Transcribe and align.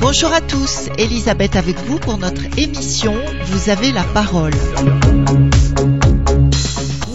Bonjour 0.00 0.32
à 0.32 0.40
tous, 0.40 0.88
Elisabeth 0.98 1.56
avec 1.56 1.76
vous 1.86 1.98
pour 1.98 2.18
notre 2.18 2.42
émission 2.56 3.14
Vous 3.46 3.68
avez 3.68 3.90
la 3.90 4.04
parole. 4.04 4.52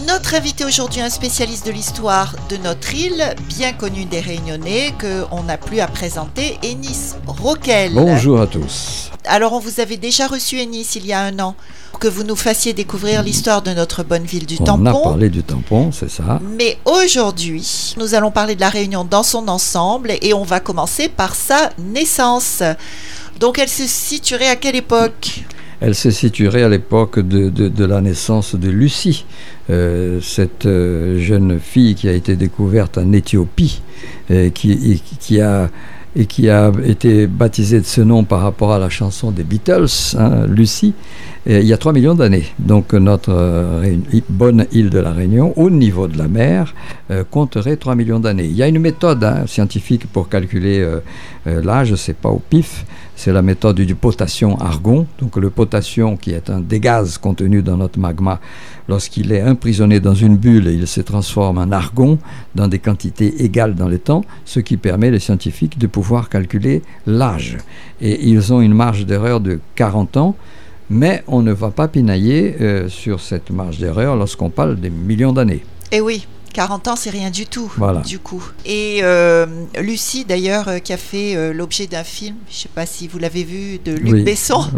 Notre 0.08 0.36
invité 0.36 0.66
aujourd'hui, 0.66 1.02
un 1.02 1.10
spécialiste 1.10 1.66
de 1.66 1.72
l'histoire 1.72 2.36
de 2.50 2.58
notre 2.58 2.94
île, 2.94 3.36
bien 3.48 3.74
connu 3.74 4.06
des 4.06 4.20
Réunionnais, 4.20 4.94
qu'on 5.00 5.44
n'a 5.44 5.58
plus 5.58 5.80
à 5.80 5.88
présenter, 5.88 6.58
Ennis 6.64 7.16
Roquel. 7.26 7.94
Bonjour 7.94 8.42
à 8.42 8.48
tous. 8.48 9.12
Alors, 9.28 9.54
on 9.54 9.60
vous 9.60 9.80
avait 9.80 9.98
déjà 9.98 10.28
reçu, 10.28 10.60
Ennis, 10.60 10.96
il 10.96 11.06
y 11.06 11.14
a 11.14 11.22
un 11.22 11.40
an, 11.40 11.56
pour 11.92 12.00
que 12.00 12.08
vous 12.08 12.24
nous 12.24 12.36
fassiez 12.36 12.74
découvrir 12.74 13.24
l'histoire 13.24 13.62
de 13.62 13.72
notre 13.72 14.04
bonne 14.04 14.24
ville 14.26 14.46
du 14.46 14.58
On 14.60 14.64
Tampon. 14.66 14.86
a 15.00 15.04
parlé 15.04 15.30
du 15.30 15.44
tampon, 15.44 15.92
c'est 15.92 16.10
ça. 16.10 16.40
Mais 16.58 16.78
aujourd'hui, 16.86 17.94
nous 17.98 18.14
allons 18.16 18.32
parler 18.32 18.56
de 18.56 18.62
la 18.62 18.70
Réunion 18.70 19.04
dans 19.04 19.24
son 19.24 19.48
ensemble 19.48 20.12
et 20.22 20.34
on 20.34 20.44
va 20.44 20.60
commencer 20.60 21.10
par 21.10 21.36
sa 21.36 21.72
naissance. 21.80 22.62
Donc, 23.40 23.60
elle 23.60 23.70
se 23.70 23.88
situerait 23.88 24.48
à 24.50 24.56
quelle 24.56 24.76
époque? 24.76 25.42
Elle 25.82 25.94
se 25.96 26.10
situerait 26.10 26.64
à 26.64 26.70
l'époque 26.70 27.20
de, 27.20 27.50
de- 27.50 27.68
de 27.68 27.86
la 27.86 28.00
naissance 28.00 28.56
de 28.56 28.70
Lucie, 28.70 29.26
euh, 29.70 30.22
cette 30.22 30.66
euh, 30.66 31.20
jeune 31.20 31.60
fille 31.60 31.96
qui 31.96 32.08
a 32.08 32.14
été 32.14 32.36
découverte 32.38 32.98
en 32.98 33.12
Éthiopie, 33.12 33.82
et 34.30 34.52
qui, 34.52 34.72
et 34.72 35.00
qui 35.20 35.42
a, 35.42 35.70
et 36.16 36.26
qui 36.26 36.50
a 36.50 36.72
été 36.86 37.28
baptisée 37.28 37.80
de 37.80 37.86
ce 37.86 38.02
nom 38.02 38.24
par 38.24 38.42
rapport 38.42 38.72
à 38.72 38.80
la 38.80 38.90
chanson 38.90 39.32
des 39.32 39.44
Beatles, 39.44 40.16
hein, 40.18 40.46
Lucie, 40.48 40.94
il 41.48 41.64
y 41.64 41.74
a 41.74 41.78
3 41.78 41.94
millions 41.94 42.16
d'années. 42.16 42.46
Donc 42.58 42.94
notre 42.94 43.32
euh, 43.32 43.96
bonne 44.30 44.66
île 44.72 44.90
de 44.90 45.00
la 45.00 45.12
Réunion, 45.12 45.54
au 45.58 45.70
niveau 45.70 46.08
de 46.08 46.18
la 46.18 46.28
mer, 46.28 46.74
euh, 47.12 47.24
compterait 47.30 47.78
3 47.78 47.96
millions 47.96 48.20
d'années. 48.20 48.46
Il 48.46 48.56
y 48.56 48.64
a 48.64 48.68
une 48.68 48.80
méthode 48.80 49.24
hein, 49.24 49.44
scientifique 49.46 50.08
pour 50.12 50.30
calculer 50.30 50.80
euh, 50.80 51.00
euh, 51.48 51.62
l'âge, 51.62 51.94
c'est 51.96 52.16
pas 52.16 52.30
au 52.30 52.40
pif, 52.50 52.86
c'est 53.16 53.32
la 53.32 53.42
méthode 53.42 53.82
du 53.82 53.96
potation-argon. 53.96 55.08
Donc 55.20 55.38
le 55.38 55.50
potation, 55.50 56.18
qui 56.18 56.32
est 56.32 56.50
un 56.50 56.60
des 56.60 56.80
gaz 56.80 57.18
contenu 57.18 57.62
dans 57.62 57.78
notre 57.78 58.00
magma, 58.00 58.40
lorsqu'il 58.88 59.32
est 59.32 59.44
emprisonné 59.44 60.00
dans 60.00 60.14
une 60.14 60.38
bulle, 60.38 60.68
il 60.68 60.88
se 60.88 61.02
transforme 61.02 61.58
en 61.58 61.72
argon 61.72 62.20
dans 62.56 62.68
des 62.68 62.80
quantités 62.80 63.44
égales 63.44 63.76
dans 63.76 63.88
le 63.88 63.98
temps, 63.98 64.24
ce 64.46 64.60
qui 64.60 64.78
permet 64.78 65.12
les 65.12 65.20
scientifiques 65.20 65.78
de 65.78 65.88
pouvoir 65.88 66.30
calculer 66.30 66.82
l'âge. 67.08 67.58
Et 68.02 68.28
ils 68.28 68.54
ont 68.54 68.62
une 68.62 68.74
marge 68.74 69.06
d'erreur 69.06 69.40
de 69.40 69.60
40 69.76 70.18
ans. 70.18 70.36
Mais 70.90 71.24
on 71.28 71.42
ne 71.42 71.52
va 71.52 71.72
pas 71.72 71.88
pinailler 71.88 72.58
euh, 72.62 72.90
sur 72.90 73.20
cette 73.20 73.50
marge 73.50 73.80
d'erreur 73.80 74.16
lorsqu'on 74.16 74.52
parle 74.52 74.80
des 74.80 74.92
millions 74.92 75.34
d'années. 75.34 75.64
Eh 75.92 76.00
oui, 76.00 76.28
40 76.56 76.88
ans, 76.88 76.96
c'est 76.96 77.10
rien 77.10 77.32
du 77.32 77.46
tout, 77.46 77.70
Voilà. 77.78 78.00
du 78.00 78.18
coup. 78.18 78.42
Et 78.66 79.00
euh, 79.04 79.46
Lucie, 79.82 80.24
d'ailleurs, 80.24 80.70
euh, 80.70 80.80
qui 80.80 80.94
a 80.94 80.98
fait 80.98 81.36
euh, 81.36 81.52
l'objet 81.52 81.86
d'un 81.86 82.06
film, 82.06 82.36
je 82.50 82.56
ne 82.56 82.60
sais 82.62 82.70
pas 82.74 82.86
si 82.86 83.10
vous 83.10 83.20
l'avez 83.20 83.44
vu, 83.44 83.78
de 83.84 83.92
Luc 83.92 84.14
Oui. 84.14 84.24
Besson. 84.24 84.64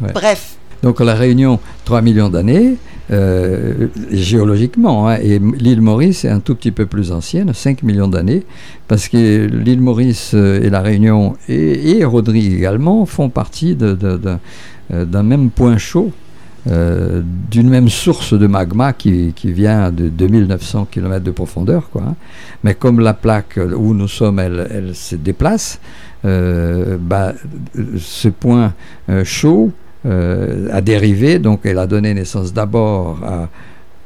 Ouais. 0.00 0.12
Bref, 0.14 0.54
Donc 0.82 0.98
la 1.00 1.14
Réunion, 1.14 1.60
3 1.84 2.00
millions 2.00 2.30
d'années, 2.30 2.76
euh, 3.10 3.88
géologiquement, 4.10 5.08
hein, 5.08 5.18
et 5.22 5.38
l'île 5.38 5.82
Maurice 5.82 6.24
est 6.24 6.30
un 6.30 6.40
tout 6.40 6.54
petit 6.54 6.70
peu 6.72 6.86
plus 6.86 7.12
ancienne, 7.12 7.52
5 7.52 7.82
millions 7.82 8.08
d'années, 8.08 8.44
parce 8.88 9.08
que 9.08 9.44
l'île 9.46 9.80
Maurice 9.82 10.32
et 10.34 10.70
la 10.70 10.80
Réunion, 10.80 11.36
et, 11.48 11.98
et 11.98 12.04
Rodrigue 12.04 12.54
également, 12.54 13.04
font 13.04 13.28
partie 13.28 13.76
d'un 13.76 15.22
même 15.22 15.50
point 15.50 15.76
chaud, 15.76 16.12
euh, 16.68 17.22
d'une 17.50 17.68
même 17.68 17.88
source 17.88 18.34
de 18.34 18.46
magma 18.46 18.92
qui, 18.92 19.32
qui 19.34 19.52
vient 19.52 19.90
de 19.90 20.08
2900 20.08 20.88
km 20.90 21.24
de 21.24 21.30
profondeur. 21.30 21.88
Quoi, 21.90 22.02
hein. 22.02 22.14
Mais 22.64 22.74
comme 22.74 23.00
la 23.00 23.14
plaque 23.14 23.58
où 23.58 23.94
nous 23.94 24.08
sommes, 24.08 24.38
elle, 24.38 24.68
elle 24.70 24.94
se 24.94 25.16
déplace, 25.16 25.80
euh, 26.24 26.98
bah, 27.00 27.32
ce 27.98 28.28
point 28.28 28.74
euh, 29.08 29.24
chaud 29.24 29.72
a 30.04 30.80
dérivé, 30.80 31.38
donc 31.38 31.60
elle 31.64 31.78
a 31.78 31.86
donné 31.86 32.14
naissance 32.14 32.54
d'abord 32.54 33.18
à, 33.22 33.50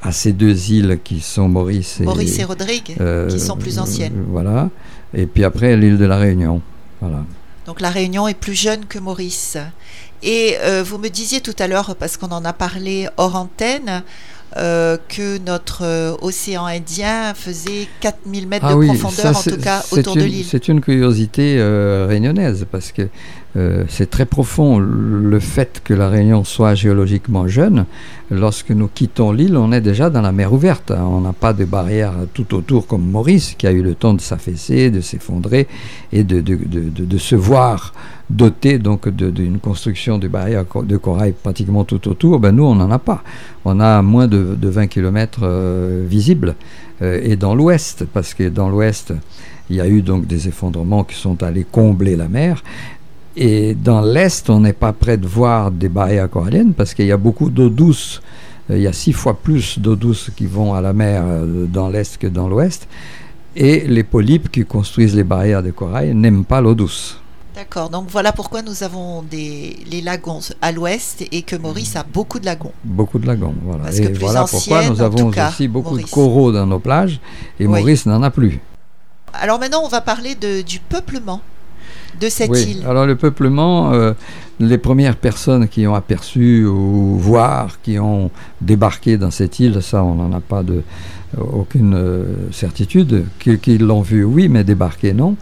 à 0.05 0.13
ces 0.13 0.33
deux 0.33 0.71
îles 0.71 0.99
qui 1.03 1.21
sont 1.21 1.49
Maurice 1.49 2.01
et, 2.01 2.05
Maurice 2.05 2.39
et 2.39 2.45
Rodrigue, 2.45 2.95
euh, 3.01 3.29
qui 3.29 3.41
sont 3.41 3.57
plus 3.57 3.79
anciennes. 3.79 4.25
voilà, 4.29 4.69
et 5.15 5.27
puis 5.27 5.45
après 5.45 5.77
l'île 5.77 5.97
de 5.99 6.05
la 6.05 6.19
Réunion. 6.19 6.61
Voilà. 7.01 7.25
Donc 7.67 7.81
la 7.81 7.89
Réunion 7.89 8.29
est 8.29 8.39
plus 8.39 8.55
jeune 8.55 8.85
que 8.85 8.99
Maurice. 8.99 9.57
Et 10.25 10.57
euh, 10.63 10.83
vous 10.85 10.99
me 10.99 11.09
disiez 11.09 11.41
tout 11.41 11.55
à 11.59 11.67
l'heure, 11.69 11.95
parce 11.97 12.17
qu'on 12.17 12.29
en 12.31 12.45
a 12.45 12.53
parlé 12.53 13.09
hors 13.19 13.37
antenne, 13.37 14.03
euh, 14.57 14.97
que 15.09 15.39
notre 15.45 15.83
euh, 15.85 16.15
océan 16.23 16.65
Indien 16.67 17.35
faisait 17.35 17.89
4000 18.01 18.47
mètres 18.47 18.69
de 18.69 18.87
profondeur, 18.87 19.27
Ah 19.27 19.35
ça, 19.35 19.39
en 19.41 19.43
tout 19.57 19.61
cas, 19.61 19.83
autour 19.91 20.15
une- 20.17 20.23
de 20.23 20.27
l'île. 20.27 20.47
C'est 20.49 20.69
une 20.69 20.81
curiosité 20.81 21.57
euh, 21.59 22.07
réunionnaise 22.09 22.65
parce 22.71 22.93
que 22.93 23.03
euh, 23.57 23.85
c'est 23.89 24.09
très 24.11 24.27
profond 24.27 24.79
le 24.79 25.41
fait 25.41 25.81
que 25.83 25.93
la 25.93 26.09
Réunion 26.09 26.45
soit 26.45 26.75
géologiquement 26.77 27.49
jeune. 27.49 27.85
Lorsque 28.31 28.71
nous 28.71 28.89
quittons 28.89 29.33
l'île, 29.33 29.57
on 29.57 29.73
est 29.73 29.81
déjà 29.81 30.09
dans 30.09 30.23
la 30.23 30.31
mer 30.33 30.53
ouverte. 30.53 30.93
hein. 30.93 31.03
On 31.05 31.21
n'a 31.23 31.33
pas 31.33 31.53
de 31.53 31.65
barrière 31.65 32.13
tout 32.33 32.55
autour 32.55 32.87
comme 32.87 33.05
Maurice 33.11 33.55
qui 33.59 33.67
a 33.67 33.73
eu 33.73 33.83
le 33.83 33.95
temps 33.97 34.15
de 34.15 34.21
s'affaisser, 34.21 34.91
de 34.91 35.01
s'effondrer 35.01 35.67
et 36.13 36.23
de, 36.23 36.41
de, 36.41 36.55
de- 36.55 36.89
de- 36.91 37.05
de 37.05 37.19
se 37.19 37.35
voir 37.35 37.93
doté 38.35 38.79
donc 38.79 39.09
d'une 39.09 39.59
construction 39.59 40.19
de 40.19 40.29
barrières 40.29 40.65
de 40.83 40.97
corail 40.97 41.33
pratiquement 41.43 41.85
tout 41.85 42.09
autour. 42.09 42.41
Ben 42.41 42.53
nous, 42.53 42.65
on 42.65 42.75
n'en 42.75 42.91
a 42.91 42.99
pas. 42.99 43.23
On 43.65 43.81
a 43.81 44.03
moins 44.03 44.29
de, 44.29 44.57
de 44.61 44.69
20 44.69 44.89
km 44.89 45.47
visibles 46.07 46.55
euh, 47.03 47.21
et 47.23 47.37
dans 47.37 47.55
l'ouest, 47.55 48.05
parce 48.13 48.35
que 48.35 48.49
dans 48.49 48.69
l'ouest, 48.69 49.13
il 49.71 49.77
y 49.77 49.81
a 49.81 49.89
eu 49.89 50.03
donc 50.03 50.27
des 50.27 50.49
effondrements 50.49 51.05
qui 51.05 51.17
sont 51.17 51.43
allés 51.43 51.65
combler 51.65 52.17
la 52.17 52.29
mer. 52.29 52.63
Et 53.37 53.75
dans 53.75 54.01
l'est, 54.01 54.49
on 54.49 54.61
n'est 54.61 54.73
pas 54.73 54.93
près 54.93 55.17
de 55.17 55.27
voir 55.27 55.71
des 55.71 55.89
barrières 55.89 56.31
coralliennes 56.31 56.73
parce 56.73 56.95
qu'il 56.95 57.07
y 57.07 57.13
a 57.13 57.17
beaucoup 57.17 57.51
d'eau 57.51 57.69
douce. 57.69 58.23
Euh, 58.71 58.77
Il 58.77 58.83
y 58.83 58.87
a 58.87 58.93
six 58.93 59.13
fois 59.13 59.35
plus 59.35 59.79
d'eau 59.79 59.97
douce 59.97 60.31
qui 60.37 60.47
vont 60.47 60.75
à 60.75 60.81
la 60.81 60.93
mer 60.93 61.23
euh, 61.27 61.67
dans 61.67 61.89
l'est 61.89 62.17
que 62.17 62.29
dans 62.29 62.49
l'ouest. 62.49 62.87
Et 63.57 63.87
les 63.87 64.05
polypes 64.05 64.51
qui 64.51 64.65
construisent 64.65 65.15
les 65.15 65.25
barrières 65.25 65.63
de 65.63 65.71
corail 65.71 66.15
n'aiment 66.15 66.45
pas 66.45 66.61
l'eau 66.61 66.75
douce. 66.75 67.21
D'accord, 67.55 67.89
donc 67.89 68.09
voilà 68.11 68.33
pourquoi 68.33 68.63
nous 68.63 68.83
avons 68.83 69.23
des, 69.23 69.77
les 69.89 70.01
lagons 70.01 70.41
à 70.61 70.73
l'ouest 70.73 71.25
et 71.31 71.43
que 71.43 71.55
Maurice 71.55 71.95
a 71.95 72.03
beaucoup 72.03 72.41
de 72.41 72.47
lagons. 72.47 72.73
Beaucoup 72.83 73.21
de 73.21 73.27
lagons. 73.29 73.55
Voilà. 73.65 73.85
Parce 73.85 74.01
que 74.01 74.07
et 74.07 74.11
plus 74.11 74.19
voilà 74.19 74.45
pourquoi 74.45 74.89
nous 74.89 75.01
avons 75.01 75.31
cas, 75.31 75.51
aussi 75.51 75.69
beaucoup 75.69 75.91
Maurice. 75.91 76.07
de 76.07 76.11
coraux 76.11 76.51
dans 76.51 76.67
nos 76.67 76.81
plages 76.81 77.21
et 77.61 77.67
Oui. 77.67 77.79
Maurice 77.79 78.07
n'en 78.07 78.23
a 78.25 78.31
plus. 78.31 78.59
Alors 79.33 79.61
maintenant, 79.61 79.83
on 79.85 79.89
va 79.89 80.01
parler 80.01 80.35
de, 80.35 80.63
du 80.63 80.81
peuplement 80.81 81.41
de 82.21 82.29
cette 82.29 82.51
oui. 82.51 82.77
île. 82.79 82.87
Alors 82.89 83.07
le 83.07 83.15
peuplement, 83.17 83.93
euh, 83.93 84.15
les 84.59 84.79
premières 84.79 85.17
personnes 85.17 85.69
qui 85.69 85.87
ont 85.87 85.95
aperçu 85.95 86.65
ou 86.65 87.17
voir, 87.19 87.81
qui 87.83 87.99
ont 88.01 88.31
débarqué 88.61 89.17
dans 89.17 89.31
cette 89.31 89.61
île, 89.61 89.81
ça 89.81 90.03
on 90.03 90.17
n'en 90.17 90.33
a 90.33 90.41
pas 90.41 90.63
de 90.65 90.83
aucune 91.39 91.95
euh, 91.95 92.25
certitude. 92.53 93.27
Qui, 93.39 93.59
qui 93.59 93.79
l'ont 93.79 94.03
vu, 94.03 94.25
oui, 94.25 94.49
mais 94.49 94.65
débarqué, 94.65 95.13
non. 95.13 95.37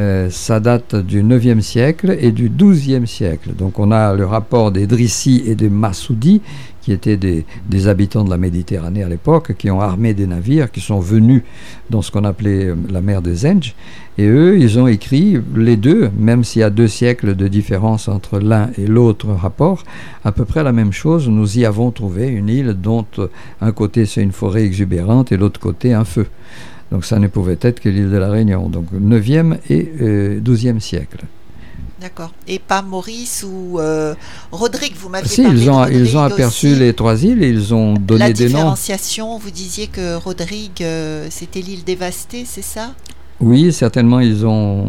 Euh, 0.00 0.28
ça 0.28 0.58
date 0.58 0.96
du 0.96 1.22
9e 1.22 1.60
siècle 1.60 2.16
et 2.18 2.32
du 2.32 2.50
12e 2.50 3.06
siècle. 3.06 3.50
Donc 3.56 3.78
on 3.78 3.92
a 3.92 4.12
le 4.12 4.26
rapport 4.26 4.72
des 4.72 4.88
Drissi 4.88 5.44
et 5.46 5.54
des 5.54 5.68
Massoudi, 5.68 6.42
qui 6.82 6.90
étaient 6.90 7.16
des, 7.16 7.44
habitants 7.86 8.24
de 8.24 8.30
la 8.30 8.36
Méditerranée 8.36 9.04
à 9.04 9.08
l'époque, 9.08 9.54
qui 9.56 9.70
ont 9.70 9.80
armé 9.80 10.12
des 10.12 10.26
navires, 10.26 10.72
qui 10.72 10.80
sont 10.80 10.98
venus 10.98 11.42
dans 11.90 12.02
ce 12.02 12.10
qu'on 12.10 12.24
appelait 12.24 12.66
euh, 12.66 12.74
la 12.90 13.00
mer 13.00 13.22
des 13.22 13.36
Zenj. 13.36 13.76
Et 14.18 14.26
eux, 14.26 14.58
ils 14.58 14.80
ont 14.80 14.88
écrit 14.88 15.38
les 15.54 15.76
deux, 15.76 16.10
même 16.18 16.42
s'il 16.42 16.60
y 16.60 16.64
a 16.64 16.70
deux 16.70 16.88
siècles 16.88 17.36
de 17.36 17.46
différence 17.46 18.08
entre 18.08 18.40
l'un 18.40 18.70
et 18.76 18.88
l'autre 18.88 19.28
rapport, 19.28 19.84
à 20.24 20.32
peu 20.32 20.44
près 20.44 20.64
la 20.64 20.72
même 20.72 20.92
chose. 20.92 21.28
Nous 21.28 21.58
y 21.58 21.64
avons 21.64 21.92
trouvé 21.92 22.26
une 22.26 22.48
île 22.48 22.74
dont 22.74 23.06
euh, 23.20 23.28
un 23.60 23.70
côté 23.70 24.06
c'est 24.06 24.22
une 24.22 24.32
forêt 24.32 24.64
exubérante 24.64 25.30
et 25.30 25.36
l'autre 25.36 25.60
côté 25.60 25.94
un 25.94 26.04
feu. 26.04 26.26
Donc 26.92 27.04
ça 27.04 27.18
ne 27.18 27.26
pouvait 27.28 27.58
être 27.60 27.80
que 27.80 27.88
l'île 27.88 28.10
de 28.10 28.16
la 28.16 28.28
Réunion. 28.30 28.68
Donc 28.68 28.86
9e 28.92 29.56
et 29.70 29.90
euh, 30.00 30.40
12e 30.40 30.80
siècle. 30.80 31.18
D'accord. 32.00 32.32
Et 32.46 32.58
pas 32.58 32.82
Maurice 32.82 33.46
ou 33.48 33.78
euh, 33.80 34.14
Rodrigue, 34.52 34.92
vous 35.00 35.08
m'aviez 35.08 35.28
Si, 35.28 35.42
parlé 35.42 35.58
ils 35.58 35.64
de 35.66 35.70
ont, 35.70 35.86
ils 35.86 36.16
ont 36.18 36.22
aperçu 36.22 36.72
aussi. 36.72 36.78
les 36.78 36.92
trois 36.92 37.22
îles 37.24 37.42
et 37.42 37.48
ils 37.48 37.72
ont 37.72 37.94
donné 37.94 38.18
La 38.26 38.32
des 38.32 38.44
noms. 38.44 38.48
différenciation, 38.50 39.38
vous 39.38 39.50
disiez 39.50 39.86
que 39.86 40.16
Rodrigue, 40.16 40.82
euh, 40.82 41.28
c'était 41.30 41.60
l'île 41.62 41.82
dévastée, 41.84 42.44
c'est 42.46 42.62
ça? 42.64 42.92
Oui, 43.40 43.72
certainement, 43.72 44.20
ils, 44.20 44.44
ont, 44.44 44.86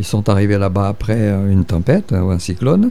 ils 0.00 0.04
sont 0.04 0.28
arrivés 0.28 0.58
là-bas 0.58 0.88
après 0.88 1.16
euh, 1.18 1.50
une 1.52 1.64
tempête 1.64 2.10
ou 2.12 2.30
un 2.30 2.38
cyclone. 2.40 2.90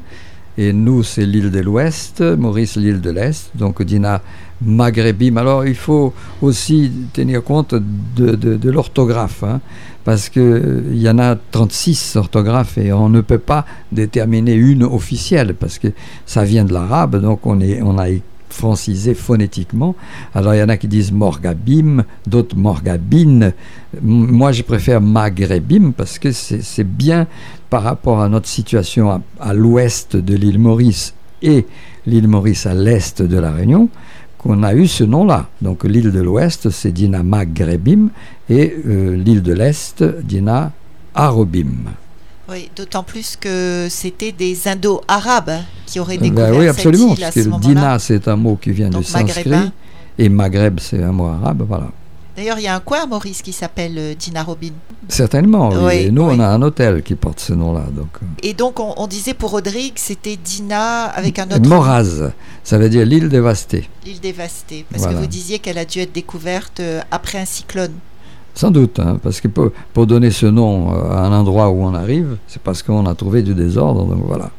Et 0.57 0.71
nous, 0.71 1.03
c'est 1.03 1.25
l'île 1.25 1.51
de 1.51 1.59
l'Ouest, 1.59 2.21
Maurice, 2.21 2.77
l'île 2.77 3.01
de 3.01 3.09
l'Est. 3.09 3.49
Donc, 3.55 3.81
Dina 3.83 4.21
Maghrébim. 4.61 5.37
Alors, 5.37 5.65
il 5.65 5.75
faut 5.75 6.13
aussi 6.41 6.91
tenir 7.13 7.43
compte 7.43 7.75
de, 7.75 8.69
l'orthographe, 8.69 9.43
hein, 9.43 9.59
parce 10.03 10.29
qu'il 10.29 10.41
euh, 10.41 10.81
y 10.93 11.09
en 11.09 11.19
a 11.19 11.35
36 11.35 12.15
orthographes 12.15 12.77
et 12.77 12.91
on 12.93 13.09
ne 13.09 13.21
peut 13.21 13.37
pas 13.37 13.65
déterminer 13.91 14.53
une 14.53 14.83
officielle, 14.83 15.55
parce 15.55 15.77
que 15.77 15.89
ça 16.25 16.43
vient 16.43 16.65
de 16.65 16.73
l'arabe, 16.73 17.21
donc 17.21 17.45
on, 17.45 17.59
est, 17.61 17.81
on 17.81 17.97
a 17.97 18.07
francisé 18.51 19.13
phonétiquement. 19.13 19.95
Alors 20.35 20.53
il 20.53 20.59
y 20.59 20.63
en 20.63 20.69
a 20.69 20.77
qui 20.77 20.87
disent 20.87 21.11
Morgabim, 21.11 22.03
d'autres 22.27 22.55
Morgabine. 22.55 23.53
Moi 24.01 24.51
je 24.51 24.63
préfère 24.63 25.01
Maghrébim 25.01 25.91
parce 25.95 26.19
que 26.19 26.31
c'est 26.31 26.83
bien 26.83 27.27
par 27.69 27.83
rapport 27.83 28.21
à 28.21 28.29
notre 28.29 28.47
situation 28.47 29.21
à, 29.39 29.53
l'ouest 29.53 30.15
de 30.15 30.35
l'île 30.35 30.59
Maurice 30.59 31.13
et 31.41 31.65
l'île 32.05 32.27
Maurice 32.27 32.65
à 32.65 32.73
l'est 32.73 33.21
de 33.21 33.37
la 33.37 33.51
Réunion 33.51 33.89
qu'on 34.41 34.63
a 34.63 34.73
eu 34.73 34.87
ce 34.87 35.03
nom-là. 35.03 35.47
Donc 35.61 35.83
l'île 35.83 36.11
de 36.11 36.21
l'ouest 36.21 36.69
c'est 36.71 36.91
Dina 36.91 37.21
Maghrébim 37.21 38.09
et 38.49 38.75
euh, 38.87 39.15
l'île 39.15 39.43
de 39.43 39.53
l'est 39.53 40.03
Dina 40.23 40.71
Arobim. 41.13 41.91
Oui, 42.49 42.69
d'autant 42.75 43.03
plus 43.03 43.37
que 43.37 43.87
c'était 43.89 44.31
des 44.31 44.67
Indo-Arabes 44.67 45.61
qui 45.85 45.99
auraient 45.99 46.17
ben 46.17 46.23
découvert 46.33 46.57
oui, 46.57 46.67
absolument, 46.67 47.15
parce 47.15 47.35
que 47.35 47.59
Dina, 47.61 47.99
c'est 47.99 48.27
un 48.27 48.35
mot 48.35 48.57
qui 48.61 48.71
vient 48.71 48.89
du 48.89 49.03
sanskrit, 49.03 49.71
et 50.17 50.27
Maghreb, 50.27 50.79
c'est 50.79 51.01
un 51.01 51.13
mot 51.13 51.27
arabe, 51.27 51.63
voilà. 51.65 51.91
D'ailleurs, 52.35 52.59
il 52.59 52.63
y 52.63 52.67
a 52.67 52.75
un 52.75 52.79
coin 52.79 53.03
à 53.03 53.05
Maurice 53.05 53.41
qui 53.41 53.51
s'appelle 53.51 53.97
euh, 53.97 54.13
Dina 54.15 54.43
Robin? 54.43 54.71
Certainement, 55.09 55.69
oui. 55.69 55.95
et 55.95 56.11
nous, 56.11 56.21
on 56.21 56.39
a 56.39 56.47
un 56.47 56.61
hôtel 56.61 57.03
qui 57.03 57.15
porte 57.15 57.39
ce 57.39 57.53
nom-là. 57.53 57.85
Donc. 57.93 58.07
Euh. 58.21 58.25
Et 58.43 58.53
donc, 58.53 58.79
on, 58.79 59.07
disait 59.07 59.33
pour 59.33 59.51
Rodrigue, 59.51 59.93
c'était 59.95 60.37
Dina 60.37 61.05
avec 61.05 61.39
un 61.39 61.45
autre. 61.51 61.67
Moraz, 61.67 62.31
ça 62.63 62.77
veut 62.77 62.89
dire 62.89 63.05
l'île 63.05 63.27
dévastée. 63.27 63.89
L'île 64.05 64.21
dévastée, 64.21 64.85
parce 64.89 65.05
que 65.05 65.13
vous 65.13 65.27
disiez 65.27 65.59
qu'elle 65.59 65.77
a 65.77 65.85
dû 65.85 65.99
être 65.99 66.13
découverte 66.13 66.79
euh, 66.79 67.01
après 67.11 67.39
un 67.39 67.45
cyclone. 67.45 67.93
Sans 68.53 68.71
doute, 68.71 68.99
hein, 68.99 69.17
parce 69.23 69.39
que 69.39 69.47
pour, 69.47 70.07
donner 70.07 70.31
ce 70.31 70.45
nom 70.45 70.93
euh, 70.93 71.11
à 71.11 71.21
un 71.21 71.31
endroit 71.31 71.69
où 71.69 71.83
on 71.83 71.93
arrive, 71.93 72.37
c'est 72.47 72.61
parce 72.61 72.83
qu'on 72.83 73.05
a 73.05 73.15
trouvé 73.15 73.43
du 73.43 73.53
désordre, 73.53 74.05
donc 74.05 74.23
voilà. 74.25 74.51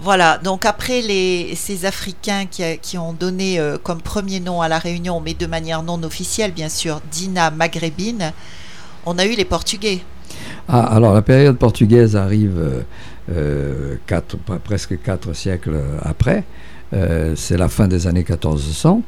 Voilà, 0.00 0.38
donc 0.38 0.64
après 0.64 1.00
les, 1.00 1.54
ces 1.54 1.84
Africains 1.84 2.46
qui, 2.46 2.98
ont 2.98 3.12
donné 3.12 3.58
euh, 3.58 3.78
comme 3.82 4.00
premier 4.00 4.40
nom 4.40 4.60
à 4.60 4.68
la 4.68 4.78
Réunion, 4.78 5.20
mais 5.20 5.34
de 5.34 5.46
manière 5.46 5.82
non 5.82 6.02
officielle 6.02 6.52
bien 6.52 6.68
sûr, 6.68 7.00
Dina 7.10 7.50
Maghrébine, 7.50 8.32
on 9.06 9.18
a 9.18 9.24
eu 9.26 9.34
les 9.34 9.44
Portugais. 9.44 10.00
Ah, 10.68 10.84
alors 10.94 11.12
la 11.12 11.22
période 11.22 11.58
portugaise 11.58 12.16
arrive 12.16 12.84
euh, 13.30 13.96
quatre, 14.06 14.36
presque 14.64 15.00
quatre 15.02 15.34
siècles 15.34 15.80
après, 16.02 16.44
c'est 17.36 17.56
la 17.56 17.68
fin 17.68 17.88
des 17.88 18.06
années 18.06 18.24
1400. 18.28 19.02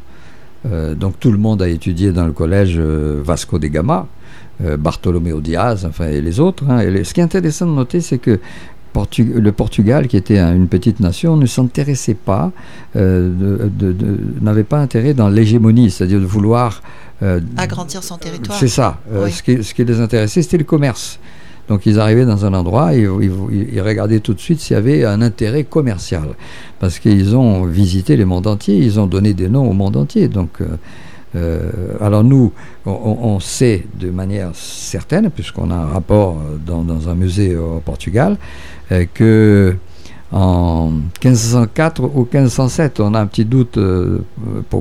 Euh, 0.67 0.95
donc 0.95 1.21
tout 1.21 1.31
le 1.31 1.39
monde 1.39 1.61
a 1.63 1.69
étudié 1.69 2.13
dans 2.13 2.25
le 2.25 2.33
collège 2.33 2.77
euh, 2.79 3.21
Vasco 3.23 3.59
de 3.59 3.67
Gama, 3.67 4.07
euh, 4.65 4.77
Bartolomeo 4.77 5.41
Diaz, 5.41 5.85
enfin 5.85 6.09
et 6.09 6.21
les 6.21 6.41
autres. 6.41 6.65
Hein. 6.69 6.81
Et 6.81 7.05
ce 7.05 7.13
qui 7.13 7.21
est 7.21 7.25
intéressant 7.25 7.67
de 7.67 7.73
noter, 7.73 8.01
c'est 8.01 8.19
que 8.19 8.41
le 9.19 9.53
Portugal, 9.53 10.07
qui 10.09 10.17
était 10.17 10.39
une 10.39 10.69
petite 10.69 11.01
nation, 11.01 11.37
ne 11.37 11.47
s'intéressait 11.47 12.15
pas, 12.15 12.53
n'avait 12.95 14.65
pas 14.65 14.79
intérêt 14.79 15.15
dans 15.15 15.29
l'hégémonie, 15.29 15.91
c'est-à-dire 15.91 16.21
de 16.21 16.27
vouloir 16.27 16.83
agrandir 17.57 18.03
son 18.03 18.19
territoire. 18.19 18.59
C'est 18.59 18.69
ça. 18.69 18.99
ce, 19.29 19.43
qui, 19.43 19.63
ce, 19.65 19.75
qui, 19.75 19.85
les 19.85 20.01
intéressait, 20.01 20.43
c'était 20.43 20.59
le 20.59 20.65
commerce. 20.65 21.19
Donc 21.69 21.87
ils 21.87 21.99
arrivaient 21.99 22.27
dans 22.27 22.45
un 22.45 22.53
endroit 22.53 22.95
et 22.95 23.01
ils, 23.01 23.81
regardaient 23.81 24.21
tout 24.21 24.35
de 24.35 24.41
suite 24.41 24.61
s'il 24.61 24.75
y 24.75 24.77
avait 24.77 25.05
un 25.05 25.23
intérêt 25.23 25.65
commercial. 25.65 26.35
Parce 26.79 26.99
qu'ils 26.99 27.37
ont 27.37 27.65
visité 27.65 28.17
le 28.17 28.27
monde 28.27 28.47
entier, 28.47 28.77
ils 28.77 29.01
ont 29.01 29.07
donné 29.07 29.33
des 29.33 29.49
noms 29.49 29.69
au 29.69 29.73
monde 29.73 29.97
entier. 29.97 30.29
Donc, 30.29 30.61
euh, 30.61 30.67
euh, 31.37 31.71
alors 32.01 32.23
nous, 32.23 32.53
on, 32.85 33.41
sait 33.41 33.87
de 33.99 34.11
manière 34.11 34.51
certaine, 34.55 35.31
puisqu'on 35.31 35.71
a 35.71 35.75
un 35.75 35.87
rapport 35.87 36.41
dans, 36.67 37.09
un 37.09 37.15
musée 37.15 37.57
au 37.57 37.81
Portugal, 37.85 38.37
euh, 38.37 38.39
que 39.13 39.77
en 40.33 40.91
1504 41.23 42.03
ou 42.03 42.29
1507, 42.33 43.01
on 43.01 43.15
a 43.15 43.21
un 43.21 43.27
petit 43.27 43.45
doute 43.45 43.79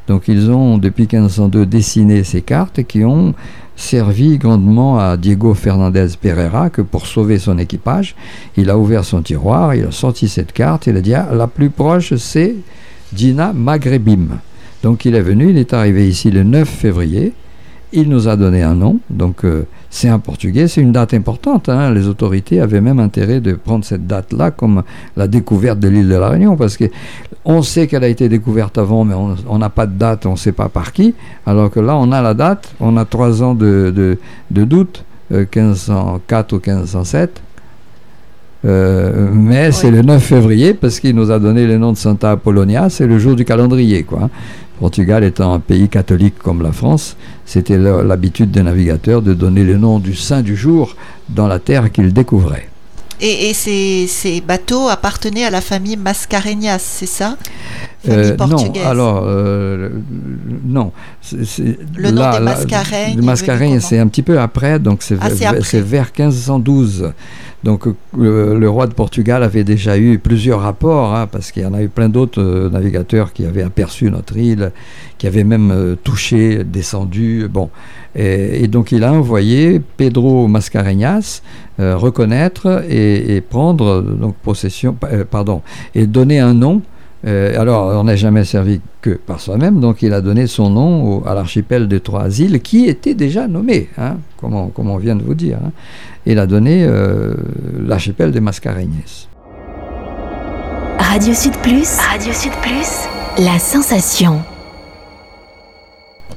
Donc 0.10 0.28
ils 0.28 0.50
ont, 0.50 0.80
depuis 0.80 1.08
1502, 1.10 1.68
dessiné 1.68 2.24
ces 2.24 2.42
cartes 2.42 2.82
qui 2.84 3.06
ont 3.06 3.36
servi 3.76 4.40
grandement 4.40 4.98
à 4.98 5.18
Diego 5.18 5.54
Fernandez 5.54 6.08
Pereira 6.20 6.72
que 6.72 6.82
pour 6.82 7.06
sauver 7.06 7.38
son 7.38 7.60
équipage, 7.60 8.16
il 8.58 8.72
a 8.72 8.78
ouvert 8.80 9.06
son 9.06 9.22
tiroir, 9.22 9.76
il 9.76 9.86
a 9.86 9.92
sorti 9.92 10.28
cette 10.28 10.52
carte, 10.52 10.88
il 10.88 10.98
a 10.98 11.02
dit 11.02 11.14
ah, 11.14 11.30
la 11.32 11.46
plus 11.46 11.70
proche 11.70 12.16
c'est 12.16 12.56
Dina 13.12 13.54
Maghrébim. 13.54 14.40
Donc 14.82 15.06
il 15.06 15.14
est 15.14 15.22
venu, 15.22 15.52
il 15.52 15.60
est 15.60 15.74
arrivé 15.74 16.10
ici 16.10 16.32
le 16.32 16.42
9 16.42 16.68
février, 16.68 17.32
il 17.94 18.10
nous 18.10 18.28
a 18.28 18.36
donné 18.36 18.64
un 18.64 18.74
nom, 18.74 19.00
euh, 19.44 19.62
c'est 19.90 20.08
un 20.08 20.20
portugais, 20.20 20.68
c'est 20.68 20.82
une 20.82 20.92
date 20.92 21.14
importante. 21.14 21.68
Hein. 21.68 21.94
Les 21.94 22.08
autorités 22.08 22.62
avaient 22.62 22.82
même 22.82 23.00
intérêt 23.00 23.40
de 23.42 23.54
prendre 23.54 23.84
cette 23.84 24.06
date-là 24.06 24.52
comme 24.52 24.84
la 25.18 25.28
découverte 25.28 25.80
de 25.80 25.88
l'île 25.88 26.08
de 26.08 26.16
la 26.16 26.30
Réunion, 26.30 26.56
parce 26.56 26.78
que 26.78 26.86
on 27.44 27.62
sait 27.62 27.88
qu'elle 27.88 28.04
a 28.04 28.08
été 28.08 28.30
découverte 28.30 28.78
avant, 28.78 29.04
mais 29.04 29.16
on 29.16 29.58
n'a 29.58 29.70
pas 29.70 29.88
de 29.88 29.98
date, 29.98 30.26
on 30.26 30.34
ne 30.34 30.38
sait 30.38 30.52
pas 30.52 30.70
par 30.70 30.94
qui. 30.94 31.16
Alors 31.46 31.72
que 31.72 31.80
là, 31.80 31.96
on 31.96 32.12
a 32.12 32.22
la 32.22 32.34
date, 32.34 32.74
on 32.80 32.98
a 32.98 33.06
trois 33.06 33.42
ans 33.42 33.56
de, 33.56 34.18
de, 34.52 34.64
doute, 34.64 35.04
1504 35.32 36.54
euh, 36.54 36.58
ou 36.58 36.60
1507. 36.60 37.42
Euh, 38.66 39.30
mais 39.32 39.72
c'est 39.72 39.90
le 39.90 40.02
9 40.02 40.22
février 40.22 40.74
parce 40.74 41.00
qu'il 41.00 41.16
nous 41.16 41.32
a 41.32 41.40
donné 41.40 41.66
le 41.66 41.78
nom 41.78 41.94
de 41.94 41.98
Santa 41.98 42.32
Apollonia, 42.32 42.90
c'est 42.90 43.08
le 43.08 43.18
jour 43.18 43.36
du 43.36 43.46
calendrier. 43.46 44.04
Quoi. 44.04 44.30
Portugal 44.80 45.24
étant 45.24 45.54
un 45.54 45.60
pays 45.60 45.90
catholique 45.90 46.38
comme 46.40 46.62
la 46.62 46.72
France, 46.72 47.18
c'était 47.46 47.78
l'habitude 47.78 48.52
des 48.52 48.64
navigateurs 48.64 49.22
de 49.22 49.34
donner 49.34 49.64
le 49.64 49.78
nom 49.78 50.00
du 50.00 50.16
saint 50.16 50.42
du 50.42 50.56
jour 50.56 50.96
dans 51.28 51.48
la 51.48 51.60
terre 51.60 51.92
qu'ils 51.92 52.14
découvraient. 52.14 52.70
Et, 53.22 53.54
ces, 53.54 54.42
bateaux 54.48 54.88
appartenaient 54.88 55.44
à 55.44 55.50
la 55.50 55.60
famille 55.60 55.98
Mascareñas, 55.98 56.80
c'est 56.80 57.06
ça? 57.06 57.38
Famille 58.00 58.34
portugaise. 58.38 58.84
Non, 58.84 58.90
alors, 58.90 59.26
non. 60.66 60.92
le 61.96 62.12
nom 62.12 62.32
des 62.32 62.40
Mascareignes. 62.40 63.18
Le 63.18 63.22
Mascareignes, 63.24 63.80
c'est 63.80 64.00
un 64.00 64.08
petit 64.08 64.24
peu 64.24 64.40
après, 64.40 64.80
donc 64.80 65.02
c'est 65.02 65.18
ah, 65.20 65.30
vers 65.30 66.12
1512. 66.18 67.12
Donc 67.64 67.88
le, 68.18 68.70
roi 68.70 68.88
de 68.88 68.94
Portugal 68.94 69.44
avait 69.44 69.66
déjà 69.66 69.98
eu 69.98 70.18
plusieurs 70.18 70.62
rapports, 70.62 71.14
hein, 71.14 71.28
parce 71.28 71.52
qu'il 71.52 71.64
y 71.64 71.66
en 71.66 71.74
a 71.74 71.82
eu 71.82 71.90
plein 71.90 72.08
d'autres 72.08 72.42
euh, 72.42 72.70
navigateurs 72.70 73.34
qui 73.34 73.46
avaient 73.46 73.64
aperçu 73.64 74.10
notre 74.10 74.38
île, 74.38 74.72
qui 75.18 75.28
avaient 75.28 75.44
même 75.44 75.72
euh, 75.72 75.96
touché, 76.02 76.64
descendu. 76.64 77.48
Bon. 77.52 77.70
Et, 78.16 78.68
donc 78.68 78.92
il 78.92 79.04
a 79.04 79.12
envoyé 79.12 79.82
Pedro 79.98 80.48
Mascarenhas 80.48 81.42
euh, 81.80 81.98
reconnaître 81.98 82.84
et, 82.90 83.42
prendre 83.42 84.02
donc 84.02 84.36
possession, 84.36 84.96
pardon, 85.30 85.62
et 85.96 86.08
donner 86.08 86.40
un 86.40 86.54
nom 86.54 86.82
alors, 87.26 88.00
on 88.00 88.06
n'a 88.06 88.16
jamais 88.16 88.46
servi 88.46 88.80
que 89.02 89.12
par 89.12 89.40
soi-même, 89.42 89.80
donc 89.80 90.02
il 90.02 90.14
a 90.14 90.22
donné 90.22 90.48
son 90.48 90.70
nom 90.70 91.24
à 91.26 91.34
l'archipel 91.34 91.88
des 91.88 92.00
Trois 92.00 92.40
Îles, 92.40 92.62
qui 92.62 92.88
était 92.88 93.14
déjà 93.14 93.48
nommé, 93.48 93.90
hein, 93.98 94.18
comme, 94.38 94.54
on, 94.56 94.98
vient 94.98 95.16
de 95.16 95.24
vous 95.24 95.36
dire. 95.36 95.58
Hein 95.64 95.72
il 96.26 96.40
a 96.40 96.46
donné 96.46 96.84
euh, 96.84 97.34
l'archipel 97.86 98.32
des 98.32 98.40
Mascareignes. 98.40 99.02
Radio 101.00 101.34
Sud 101.34 101.58
Plus, 101.58 101.98
Radio 101.98 102.34
Sud 102.34 102.52
Plus, 102.62 103.08
la 103.44 103.58
sensation. 103.58 104.44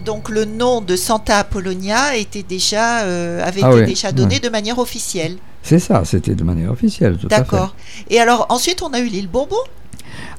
Donc 0.04 0.30
le 0.30 0.44
nom 0.44 0.80
de 0.80 0.96
Santa 0.96 1.38
Apollonia 1.38 2.16
était 2.16 2.42
déjà, 2.42 3.02
euh, 3.02 3.46
avait 3.46 3.62
ah 3.62 3.72
été 3.72 3.86
déjà 3.86 4.12
donné 4.12 4.40
de 4.40 4.48
manière 4.48 4.78
officielle. 4.78 5.36
C'est 5.62 5.78
ça, 5.78 6.04
c'était 6.04 6.34
de 6.34 6.42
manière 6.42 6.72
officielle, 6.72 7.18
tout 7.18 7.28
à 7.30 7.36
fait. 7.36 7.40
D'accord. 7.42 7.76
Et 8.08 8.18
alors 8.18 8.46
ensuite 8.48 8.82
on 8.82 8.92
a 8.94 9.00
eu 9.00 9.06
l'île 9.06 9.28
Bourbon 9.28 9.56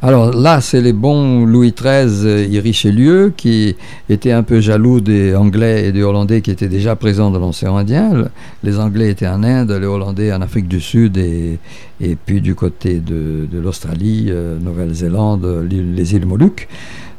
alors 0.01 0.33
là, 0.36 0.60
c'est 0.60 0.81
les 0.81 0.91
bons 0.91 1.45
Louis 1.45 1.74
XIII 1.74 2.27
et 2.53 2.60
Richelieu 2.60 3.33
qui 3.36 3.75
étaient 4.10 4.33
un 4.33 4.43
peu 4.43 4.60
jaloux 4.60 5.00
des 5.00 5.33
Anglais 5.33 5.86
et 5.88 5.91
des 5.93 6.03
Hollandais 6.03 6.41
qui 6.41 6.51
étaient 6.51 6.67
déjà 6.67 6.98
présents 6.98 7.31
dans 7.31 7.39
l'océan 7.39 7.77
Indien. 7.77 8.25
Les 8.63 8.79
Anglais 8.79 9.10
étaient 9.10 9.27
en 9.27 9.43
Inde, 9.43 9.72
les 9.72 9.88
Hollandais 9.88 10.33
en 10.33 10.41
Afrique 10.41 10.67
du 10.67 10.81
Sud 10.81 11.17
et, 11.17 11.57
puis 12.25 12.41
du 12.41 12.53
côté 12.53 13.00
de, 13.00 13.48
l'Australie, 13.53 14.27
euh, 14.27 14.60
Nouvelle-Zélande, 14.60 15.48
les 15.69 16.15
îles 16.15 16.25
Moluques. 16.25 16.67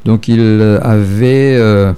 Donc 0.05 0.29
ils 0.29 0.79
avaient 0.83 1.57
euh, 1.57 1.95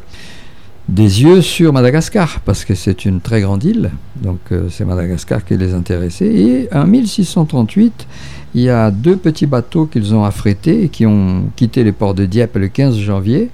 des 0.88 1.22
yeux 1.22 1.42
sur 1.42 1.72
Madagascar 1.72 2.40
parce 2.44 2.64
que 2.64 2.74
c'est 2.74 3.04
une 3.04 3.20
très 3.20 3.40
grande 3.40 3.64
île. 3.64 3.90
Donc 4.16 4.38
euh, 4.52 4.68
c'est 4.70 4.84
Madagascar 4.84 5.44
qui 5.44 5.56
les 5.56 5.74
intéressait. 5.74 6.26
Et 6.26 6.68
en 6.72 6.86
1638, 6.86 8.06
il 8.54 8.62
y 8.62 8.70
a 8.70 8.90
deux 8.90 9.16
petits 9.16 9.46
bateaux 9.46 9.86
qu'ils 9.86 10.14
ont 10.14 10.24
affrétés 10.24 10.84
et 10.84 10.88
qui 10.88 11.04
ont 11.06 11.44
quitté 11.56 11.84
les 11.84 11.92
ports 11.92 12.14
de 12.14 12.24
Dieppe 12.24 12.56
le 12.56 12.68
15 12.68 12.96
janvier. 12.96 13.50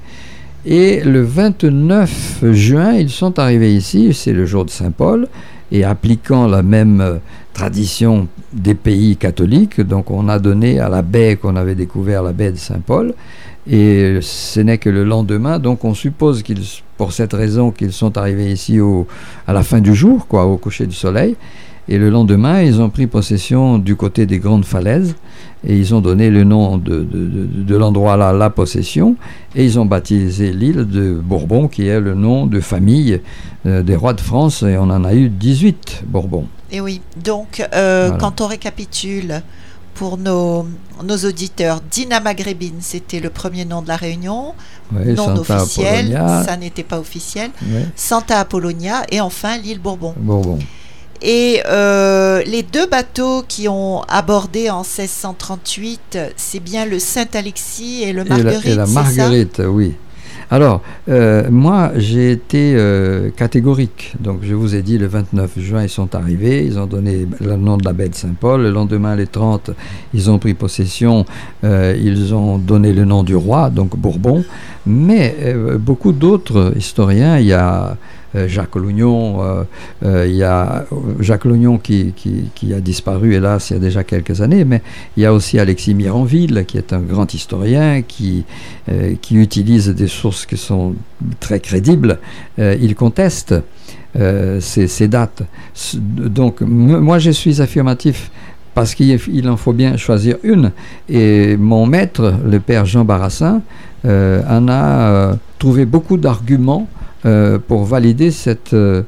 Et 0.64 1.00
le 1.00 1.22
29 1.22 2.44
juin, 2.52 2.92
ils 2.92 3.10
sont 3.10 3.38
arrivés 3.38 3.74
ici, 3.74 4.14
c'est 4.14 4.32
le 4.32 4.46
jour 4.46 4.64
de 4.64 4.70
Saint-Paul, 4.70 5.26
et 5.72 5.82
appliquant 5.82 6.46
la 6.46 6.62
même 6.62 7.00
euh, 7.00 7.16
tradition 7.52 8.28
des 8.52 8.74
pays 8.74 9.16
catholiques, 9.16 9.80
donc 9.80 10.10
on 10.10 10.28
a 10.28 10.38
donné 10.38 10.78
à 10.78 10.88
la 10.88 11.02
baie 11.02 11.36
qu'on 11.36 11.56
avait 11.56 11.74
découvert, 11.74 12.22
la 12.22 12.32
baie 12.32 12.52
de 12.52 12.58
Saint-Paul, 12.58 13.14
et 13.70 14.18
ce 14.20 14.60
n'est 14.60 14.78
que 14.78 14.90
le 14.90 15.04
lendemain, 15.04 15.58
donc 15.58 15.84
on 15.84 15.94
suppose 15.94 16.42
qu'ils, 16.42 16.62
pour 16.96 17.12
cette 17.12 17.32
raison, 17.32 17.70
qu'ils 17.70 17.92
sont 17.92 18.18
arrivés 18.18 18.50
ici 18.50 18.80
au, 18.80 19.06
à 19.46 19.52
la 19.52 19.62
fin 19.62 19.80
du 19.80 19.94
jour, 19.94 20.26
quoi, 20.26 20.46
au 20.46 20.56
coucher 20.56 20.86
du 20.86 20.96
soleil. 20.96 21.36
Et 21.88 21.98
le 21.98 22.10
lendemain, 22.10 22.62
ils 22.62 22.80
ont 22.80 22.90
pris 22.90 23.06
possession 23.06 23.78
du 23.78 23.96
côté 23.96 24.24
des 24.24 24.38
grandes 24.38 24.64
falaises 24.64 25.16
et 25.64 25.76
ils 25.76 25.94
ont 25.94 26.00
donné 26.00 26.30
le 26.30 26.44
nom 26.44 26.76
de, 26.76 27.06
de, 27.08 27.76
l'endroit 27.76 28.16
là, 28.16 28.32
la 28.32 28.50
possession, 28.50 29.16
et 29.54 29.64
ils 29.64 29.78
ont 29.78 29.84
baptisé 29.84 30.52
l'île 30.52 30.88
de 30.88 31.12
Bourbon, 31.14 31.68
qui 31.68 31.86
est 31.86 32.00
le 32.00 32.14
nom 32.14 32.46
de 32.46 32.60
famille 32.60 33.20
euh, 33.66 33.82
des 33.82 33.94
rois 33.94 34.12
de 34.12 34.20
France, 34.20 34.64
et 34.64 34.76
on 34.76 34.84
en 34.84 35.04
a 35.04 35.14
eu 35.14 35.28
18 35.28 36.04
Bourbons. 36.06 36.46
Et 36.72 36.80
oui, 36.80 37.00
donc 37.22 37.64
euh, 37.74 38.10
quand 38.18 38.40
on 38.40 38.46
récapitule 38.46 39.42
pour 39.94 40.18
nos, 40.18 40.66
nos 41.04 41.16
auditeurs, 41.18 41.80
Dina 41.90 42.20
Maghrébine, 42.20 42.80
c'était 42.80 43.20
le 43.20 43.30
premier 43.30 43.64
nom 43.64 43.82
de 43.82 43.88
la 43.88 43.96
Réunion, 43.96 44.54
non 44.92 45.36
officiel, 45.36 46.12
ça 46.46 46.56
n'était 46.56 46.82
pas 46.82 46.98
officiel, 46.98 47.50
Santa 47.96 48.40
Apollonia, 48.40 49.04
et 49.10 49.20
enfin 49.20 49.58
l'île 49.58 49.80
Bourbon. 49.80 50.14
Bourbon. 50.16 50.58
Et 51.22 51.62
euh, 51.66 52.42
les 52.44 52.64
deux 52.64 52.86
bateaux 52.86 53.44
qui 53.46 53.68
ont 53.68 54.02
abordé 54.08 54.70
en 54.70 54.80
1638, 54.80 56.18
c'est 56.36 56.58
bien 56.58 56.84
le 56.84 56.98
Saint-Alexis 56.98 58.02
et 58.02 58.12
le 58.12 58.24
Marguerite. 58.24 58.66
Et 58.66 58.74
la, 58.74 58.86
Marguerite, 58.86 59.62
oui. 59.64 59.94
Alors, 60.52 60.82
euh, 61.08 61.48
moi, 61.50 61.92
j'ai 61.96 62.30
été 62.30 62.74
euh, 62.76 63.30
catégorique. 63.30 64.14
Donc, 64.20 64.40
je 64.42 64.52
vous 64.52 64.74
ai 64.74 64.82
dit, 64.82 64.98
le 64.98 65.06
29 65.06 65.58
juin, 65.58 65.82
ils 65.82 65.88
sont 65.88 66.14
arrivés, 66.14 66.62
ils 66.66 66.78
ont 66.78 66.84
donné 66.84 67.26
le 67.40 67.56
nom 67.56 67.78
de 67.78 67.84
la 67.86 67.94
baie 67.94 68.10
de 68.10 68.14
Saint-Paul. 68.14 68.60
Le 68.60 68.70
lendemain, 68.70 69.16
les 69.16 69.26
30, 69.26 69.70
ils 70.12 70.30
ont 70.30 70.38
pris 70.38 70.52
possession, 70.52 71.24
ils 71.62 72.34
ont 72.34 72.58
donné 72.58 72.92
le 72.92 73.06
nom 73.06 73.22
du 73.22 73.34
roi, 73.34 73.70
donc 73.70 73.96
Bourbon. 73.96 74.44
Mais 74.84 75.34
beaucoup 75.78 76.12
d'autres 76.12 76.74
historiens, 76.76 77.38
il 77.38 77.46
y 77.46 77.54
a 77.54 77.82
euh, 77.82 77.94
Jacques 78.34 78.76
Lognon, 78.76 79.42
euh, 79.42 79.64
euh, 80.04 80.26
il 80.26 80.34
y 80.34 80.42
a 80.42 80.84
Jacques 81.20 81.44
Lognon 81.44 81.78
qui, 81.78 82.12
qui, 82.14 82.74
a 82.74 82.80
disparu, 82.80 83.34
hélas, 83.34 83.70
il 83.70 83.74
y 83.74 83.76
a 83.76 83.80
déjà 83.80 84.04
quelques 84.04 84.40
années, 84.40 84.64
mais 84.64 84.82
il 85.16 85.22
y 85.22 85.26
a 85.26 85.32
aussi 85.32 85.58
Alexis 85.58 85.94
Miranville, 85.94 86.64
qui 86.66 86.78
est 86.78 86.92
un 86.92 87.00
grand 87.00 87.32
historien, 87.34 88.02
qui, 88.02 88.44
qui 89.20 89.36
utilise 89.36 89.88
des 89.88 90.06
sources 90.06 90.46
qui 90.46 90.56
sont 90.56 90.94
très 91.40 91.60
crédibles. 91.60 92.18
il 92.58 92.94
conteste 92.94 93.54
ces, 94.14 95.08
dates. 95.08 95.42
Donc, 95.94 96.60
moi, 96.60 97.18
je 97.18 97.30
suis 97.30 97.60
affirmatif 97.60 98.30
parce 98.74 98.94
qu'il 98.94 99.48
en 99.48 99.56
faut 99.56 99.72
bien 99.72 99.96
choisir 99.96 100.36
une. 100.42 100.72
Et 101.08 101.56
mon 101.56 101.86
maître, 101.86 102.34
le 102.44 102.60
père 102.60 102.86
Jean 102.86 103.04
Barassin, 103.04 103.62
en 104.04 104.68
a 104.68 105.36
trouvé 105.58 105.84
beaucoup 105.84 106.16
d'arguments 106.16 106.88
euh, 107.24 107.60
pour 107.60 107.84
valider 107.84 108.32
cette 108.32 108.74
euh, 108.74 109.02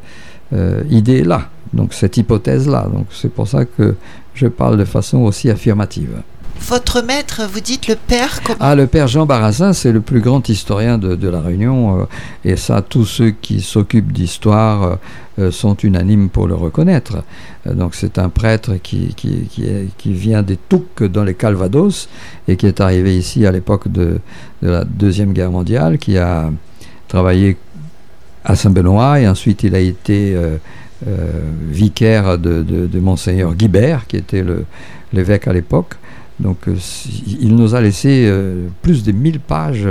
euh, 0.52 0.84
idée-là, 0.88 1.48
donc 1.72 1.92
cette 1.92 2.16
hypothèse-là. 2.16 2.86
Donc 2.92 3.06
c'est 3.10 3.28
pour 3.28 3.48
ça 3.48 3.64
que 3.64 3.96
je 4.34 4.46
parle 4.46 4.76
de 4.76 4.84
façon 4.84 5.18
aussi 5.18 5.50
affirmative. 5.50 6.22
Votre 6.60 7.02
maître, 7.02 7.42
vous 7.52 7.58
dites 7.58 7.88
le 7.88 7.96
père 7.96 8.40
comment 8.44 8.58
Ah, 8.60 8.76
le 8.76 8.86
père 8.86 9.08
Jean 9.08 9.26
Barassin, 9.26 9.72
c'est 9.72 9.90
le 9.90 10.00
plus 10.00 10.20
grand 10.20 10.48
historien 10.48 10.96
de, 10.96 11.28
la 11.28 11.40
Réunion. 11.40 12.06
et 12.44 12.54
ça, 12.54 12.82
tous 12.82 13.04
ceux 13.04 13.30
qui 13.30 13.60
s'occupent 13.60 14.12
d'histoire 14.12 14.98
sont 15.50 15.74
unanimes 15.78 16.28
pour 16.28 16.46
le 16.46 16.54
reconnaître. 16.54 17.24
donc 17.66 17.96
c'est 17.96 18.18
un 18.20 18.28
prêtre 18.28 18.74
qui, 18.80 19.12
qui, 19.16 19.48
qui, 19.98 20.12
vient 20.12 20.42
des 20.42 20.56
Touques 20.56 21.02
dans 21.02 21.24
les 21.24 21.34
Calvados 21.34 22.08
et 22.46 22.56
qui 22.56 22.66
est 22.66 22.80
arrivé 22.80 23.18
ici 23.18 23.44
à 23.44 23.50
l'époque 23.50 23.90
de, 23.90 24.20
de, 24.62 24.68
la 24.70 24.84
Deuxième 24.84 25.32
Guerre 25.32 25.50
mondiale, 25.50 25.98
qui 25.98 26.16
a 26.16 26.52
travaillé 27.08 27.56
à 28.44 28.56
Saint-Benoît 28.56 29.20
et 29.20 29.28
ensuite 29.28 29.62
il 29.62 29.74
a 29.74 29.80
été 29.80 30.34
euh, 30.34 30.56
euh, 31.08 31.30
vicaire 31.68 32.38
de, 32.38 32.88
Monseigneur 33.00 33.54
Guibert, 33.54 34.06
qui 34.06 34.16
était 34.16 34.44
l'évêque 35.12 35.48
à 35.48 35.52
l'époque. 35.52 35.94
Donc 36.40 36.68
euh, 36.68 36.74
il 37.40 37.54
nous 37.54 37.74
a 37.74 37.80
laissé 37.80 38.30
plus 38.82 39.02
de 39.04 39.12
1000 39.12 39.40
pages 39.40 39.88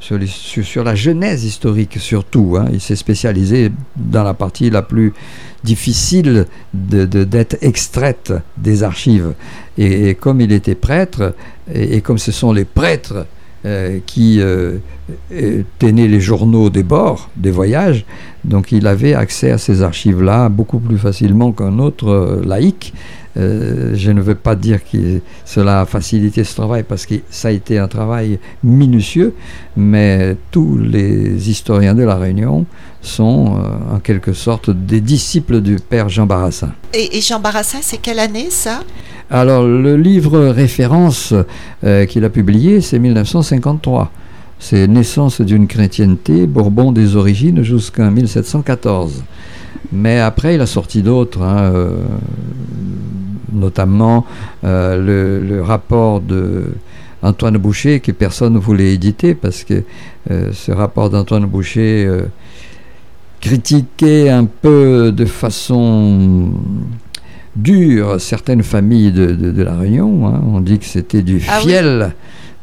sur, 0.00 0.84
la 0.84 0.94
genèse 0.94 1.44
historique 1.44 1.98
surtout. 1.98 2.56
Hein. 2.58 2.66
Il 2.72 2.80
s'est 2.80 2.96
spécialisé 2.96 3.72
dans 3.96 4.22
la 4.22 4.34
partie 4.34 4.68
la 4.68 4.82
plus 4.82 5.14
difficile 5.62 6.46
d'être 6.74 7.56
extraite 7.62 8.34
des 8.58 8.82
archives. 8.82 9.32
Et, 9.78 10.14
comme 10.14 10.42
il 10.42 10.52
était 10.52 10.74
prêtre, 10.74 11.34
et 11.72 12.02
comme 12.02 12.18
ce 12.18 12.32
sont 12.32 12.52
les 12.52 12.66
prêtres 12.66 13.26
euh, 13.66 13.98
qui 14.04 14.40
euh, 14.40 14.78
tenait 15.78 16.08
les 16.08 16.20
journaux 16.20 16.70
des 16.70 16.82
bords, 16.82 17.30
des 17.36 17.50
voyages. 17.50 18.04
Donc 18.44 18.72
il 18.72 18.86
avait 18.86 19.14
accès 19.14 19.50
à 19.50 19.58
ces 19.58 19.82
archives-là 19.82 20.48
beaucoup 20.48 20.78
plus 20.78 20.98
facilement 20.98 21.52
qu'un 21.52 21.78
autre 21.78 22.42
euh, 23.36 23.92
je 23.94 24.10
ne 24.10 24.20
veux 24.20 24.34
pas 24.34 24.54
dire 24.56 24.80
que 24.84 25.20
cela 25.44 25.80
a 25.82 25.86
facilité 25.86 26.44
ce 26.44 26.54
travail 26.54 26.82
parce 26.82 27.06
que 27.06 27.14
ça 27.30 27.48
a 27.48 27.50
été 27.50 27.78
un 27.78 27.88
travail 27.88 28.38
minutieux, 28.62 29.34
mais 29.76 30.36
tous 30.50 30.78
les 30.78 31.50
historiens 31.50 31.94
de 31.94 32.02
la 32.02 32.16
Réunion 32.16 32.66
sont 33.02 33.58
en 33.92 33.98
quelque 33.98 34.32
sorte 34.32 34.70
des 34.70 35.00
disciples 35.00 35.60
du 35.60 35.76
père 35.76 36.08
Jean 36.08 36.26
Barassin. 36.26 36.72
Et, 36.94 37.18
et 37.18 37.20
Jean 37.20 37.40
Barassin, 37.40 37.78
c'est 37.82 37.98
quelle 37.98 38.18
année 38.18 38.48
ça? 38.50 38.80
Alors, 39.30 39.66
le 39.66 39.96
livre 39.96 40.38
référence 40.48 41.32
euh, 41.82 42.04
qu'il 42.06 42.24
a 42.24 42.30
publié, 42.30 42.80
c'est 42.80 42.98
1953. 42.98 44.12
C'est 44.58 44.86
Naissance 44.86 45.40
d'une 45.40 45.66
chrétienté, 45.66 46.46
Bourbon 46.46 46.92
des 46.92 47.16
origines 47.16 47.62
jusqu'en 47.62 48.10
1714. 48.10 49.24
Mais 49.92 50.20
après, 50.20 50.54
il 50.54 50.60
a 50.60 50.66
sorti 50.66 51.02
d'autres, 51.02 51.42
hein, 51.42 51.72
euh, 51.74 51.96
notamment 53.54 54.26
euh, 54.64 55.40
le, 55.40 55.62
rapport 55.62 56.20
de 56.20 56.64
Antoine 57.22 57.56
Boucher 57.56 58.00
que 58.00 58.12
personne 58.12 58.54
ne 58.54 58.58
voulait 58.58 58.92
éditer 58.92 59.34
parce 59.34 59.64
que 59.64 59.82
ce 60.28 60.72
rapport 60.72 61.08
d'Antoine 61.08 61.46
Boucher 61.46 62.06
critiquait 63.40 64.28
un 64.28 64.44
peu 64.44 65.10
de 65.10 65.24
façon 65.24 66.50
dure 67.56 68.20
certaines 68.20 68.62
familles 68.62 69.12
de, 69.12 69.62
la 69.62 69.76
Réunion. 69.76 70.26
Hein. 70.26 70.40
On 70.52 70.60
dit 70.60 70.78
que 70.78 70.84
c'était 70.86 71.22
du 71.22 71.42
ah 71.48 71.60
fiel. 71.60 72.14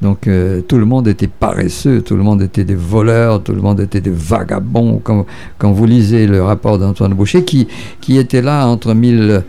Donc 0.01 0.25
euh, 0.25 0.61
tout 0.61 0.79
le 0.79 0.85
monde 0.85 1.07
était 1.07 1.27
paresseux, 1.27 2.01
tout 2.01 2.15
le 2.15 2.23
monde 2.23 2.41
était 2.41 2.63
des 2.63 2.75
voleurs, 2.75 3.43
tout 3.43 3.53
le 3.53 3.61
monde 3.61 3.79
était 3.79 4.01
des 4.01 4.11
vagabonds. 4.11 4.99
Quand, 5.03 5.27
quand 5.59 5.71
vous 5.71 5.85
lisez 5.85 6.25
le 6.25 6.41
rapport 6.41 6.79
d'Antoine 6.79 7.13
Boucher, 7.13 7.43
qui, 7.43 7.67
qui 7.99 8.17
était 8.17 8.41
là 8.41 8.67
entre 8.67 8.93
1000... 8.93 9.43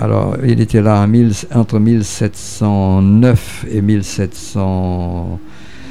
Alors, 0.00 0.36
il 0.44 0.60
était 0.60 0.82
là 0.82 1.06
entre 1.54 1.78
1709 1.78 3.66
et 3.70 3.80
1700... 3.80 5.38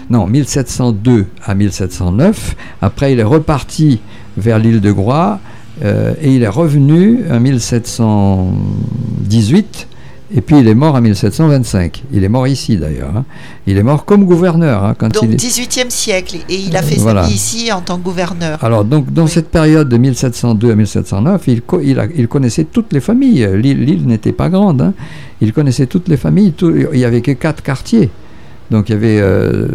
Non, 0.10 0.28
1702 0.28 1.28
à 1.44 1.56
1709. 1.56 2.58
Après, 2.82 3.14
il 3.14 3.20
est 3.20 3.24
reparti 3.24 4.02
vers 4.36 4.60
l'île 4.60 4.82
de 4.82 4.92
Groix 4.92 5.40
euh, 5.84 6.14
et 6.22 6.36
il 6.36 6.44
est 6.44 6.50
revenu 6.50 7.22
en 7.32 7.40
1718 7.40 9.88
et 10.36 10.42
puis 10.42 10.60
il 10.60 10.68
est 10.68 10.74
mort 10.74 10.96
en 10.96 11.02
1725. 11.02 12.04
Il 12.12 12.24
est 12.24 12.30
mort 12.30 12.48
ici 12.48 12.78
d'ailleurs. 12.78 13.16
Hein. 13.16 13.25
Il 13.68 13.78
est 13.78 13.84
mort 13.84 14.06
comme 14.06 14.25
gouverneur. 14.25 14.84
Hein, 14.84 14.96
donc 15.00 15.30
18e 15.30 15.90
siècle. 15.90 16.38
Et 16.50 16.56
il 16.56 16.75
a 16.75 16.82
fait 16.82 16.98
sa 16.98 17.22
vie 17.22 17.34
ici 17.34 17.72
en 17.72 17.82
tant 17.82 17.98
que 17.98 18.04
gouverneur. 18.04 18.63
Alors 18.63 18.84
donc 18.84 19.13
dans 19.13 19.28
cette 19.28 19.50
période 19.50 19.90
de 19.90 19.98
1702 19.98 20.72
à 20.72 20.75
1709, 20.75 21.48
il, 21.48 21.62
il, 22.16 22.28
connaissait 22.28 22.63
toutes 22.63 22.94
les 22.94 23.00
familles. 23.00 23.48
L'île 23.56 24.08
n'était 24.08 24.32
pas 24.32 24.50
grande. 24.50 24.82
Hein. 24.82 24.94
Il 25.42 25.54
connaissait 25.54 25.86
toutes 25.86 26.08
les 26.08 26.18
familles. 26.18 26.54
il 26.62 26.98
n'y 26.98 27.06
avait 27.06 27.22
que 27.22 27.32
quatre 27.32 27.62
quartiers. 27.62 28.10
Donc 28.72 28.90
il 28.90 28.94
y 28.94 28.96
avait, 28.96 29.20
euh, 29.22 29.68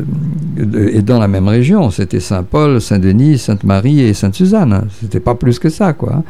et 0.92 1.02
dans 1.02 1.20
la 1.20 1.28
même 1.28 1.46
région, 1.46 1.90
c'était 1.90 2.18
Saint-Paul, 2.18 2.80
Saint-Denis, 2.80 3.38
Sainte-Marie 3.38 4.00
et 4.00 4.12
Sainte-Suzanne. 4.14 4.88
C'était 5.00 5.20
pas 5.20 5.36
plus 5.36 5.58
que 5.58 5.68
ça, 5.68 5.92
quoi. 5.92 6.24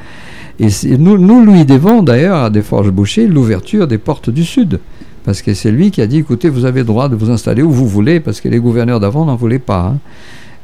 Et 0.60 0.68
nous, 0.98 1.18
nous 1.18 1.44
lui 1.44 1.64
devons 1.64 2.02
d'ailleurs 2.02 2.38
à 2.38 2.50
Desforges-Boucher 2.50 3.28
l'ouverture 3.28 3.86
des 3.86 3.98
portes 3.98 4.30
du 4.30 4.44
Sud. 4.44 4.80
Parce 5.24 5.42
que 5.42 5.54
c'est 5.54 5.70
lui 5.70 5.90
qui 5.90 6.00
a 6.00 6.06
dit 6.06 6.18
écoutez, 6.18 6.48
vous 6.48 6.64
avez 6.64 6.80
le 6.80 6.86
droit 6.86 7.08
de 7.08 7.14
vous 7.14 7.30
installer 7.30 7.62
où 7.62 7.70
vous 7.70 7.86
voulez, 7.86 8.18
parce 8.18 8.40
que 8.40 8.48
les 8.48 8.58
gouverneurs 8.58 8.98
d'avant 8.98 9.24
n'en 9.24 9.36
voulaient 9.36 9.58
pas. 9.58 9.92
Hein. 9.94 9.98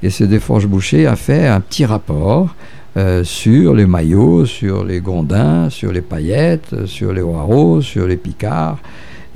Et 0.03 0.11
ce 0.11 0.25
Desforges-Boucher 0.25 1.07
a 1.07 1.17
fait 1.17 1.47
un 1.47 1.61
petit 1.61 1.85
rapport 1.85 2.55
euh, 2.97 3.25
sur 3.25 3.75
les 3.75 3.87
maillots, 3.87 4.47
sur 4.47 4.85
les 4.85 5.01
gondins, 5.01 5.71
sur 5.71 5.93
les 5.93 6.01
paillettes, 6.01 6.87
sur 6.87 7.13
les 7.13 7.23
roireaux, 7.23 7.81
sur 7.81 8.07
les 8.07 8.17
picards. 8.17 8.79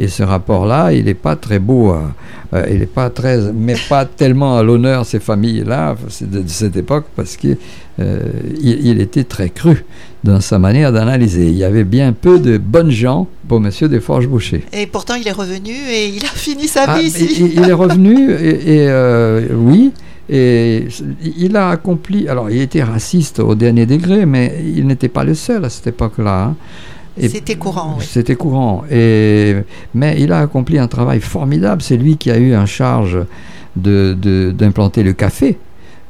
Et 0.01 0.07
ce 0.07 0.23
rapport-là, 0.23 0.93
il 0.93 1.07
n'est 1.07 1.15
pas 1.15 1.35
très 1.35 1.59
beau, 1.59 1.91
euh, 1.91 2.03
euh, 2.55 2.67
il 2.71 2.79
n'est 2.79 2.87
pas 2.87 3.11
très, 3.11 3.53
mais 3.53 3.75
pas 3.89 4.05
tellement 4.05 4.57
à 4.57 4.63
l'honneur 4.63 5.05
ces 5.05 5.19
familles-là 5.19 5.97
de, 6.21 6.45
cette 6.47 6.77
époque 6.77 7.07
parce 7.17 7.37
qu'il 7.37 7.57
euh, 7.99 8.21
il 8.63 9.01
était 9.01 9.25
très 9.25 9.51
cru 9.51 9.85
dans 10.23 10.41
sa 10.41 10.61
manière 10.61 10.93
d'analyser. 10.93 11.49
Il 11.49 11.57
y 11.57 11.65
avait 11.65 11.83
bien 11.83 12.13
peu 12.13 12.39
de 12.39 12.59
bonnes 12.59 12.93
gens 12.93 13.27
pour 13.49 13.61
Monsieur 13.61 13.89
Desforges-Boucher. 13.89 14.65
Et 14.73 14.87
pourtant, 14.87 15.15
il 15.17 15.27
est 15.27 15.33
revenu 15.33 15.73
et 15.73 16.07
il 16.07 16.25
a 16.25 16.29
fini 16.29 16.69
sa 16.69 16.85
ah, 16.87 16.99
vie 16.99 17.07
ici. 17.07 17.51
Il, 17.57 17.69
est 17.69 17.73
revenu 17.73 18.31
et, 18.31 18.89
oui. 19.53 19.93
Et 20.31 20.87
il 21.39 21.57
a 21.57 21.71
accompli. 21.71 22.29
Alors, 22.29 22.51
il 22.51 22.61
était 22.61 22.85
raciste 22.85 23.41
au 23.41 23.55
dernier 23.57 23.87
degré, 23.87 24.27
mais 24.27 24.63
il 24.77 24.87
n'était 24.87 25.09
pas 25.09 25.25
le 25.25 25.35
seul 25.35 25.65
à 25.65 25.71
cette 25.71 25.89
époque-là. 25.89 26.45
Hein. 26.45 26.57
C'était 27.21 27.57
courant. 27.57 27.97
Oui. 27.99 28.05
C'était 28.09 28.37
courant. 28.37 28.85
Et, 28.91 29.57
mais 29.95 30.17
il 30.21 30.33
a 30.33 30.41
accompli 30.41 30.79
un 30.79 30.89
travail 30.89 31.21
formidable. 31.21 31.83
C'est 31.83 31.97
lui 31.97 32.17
qui 32.17 32.31
a 32.31 32.39
eu 32.39 32.55
en 32.55 32.67
charge 32.67 33.19
d'implanter 33.77 35.03
le 35.03 35.13
café. 35.13 35.59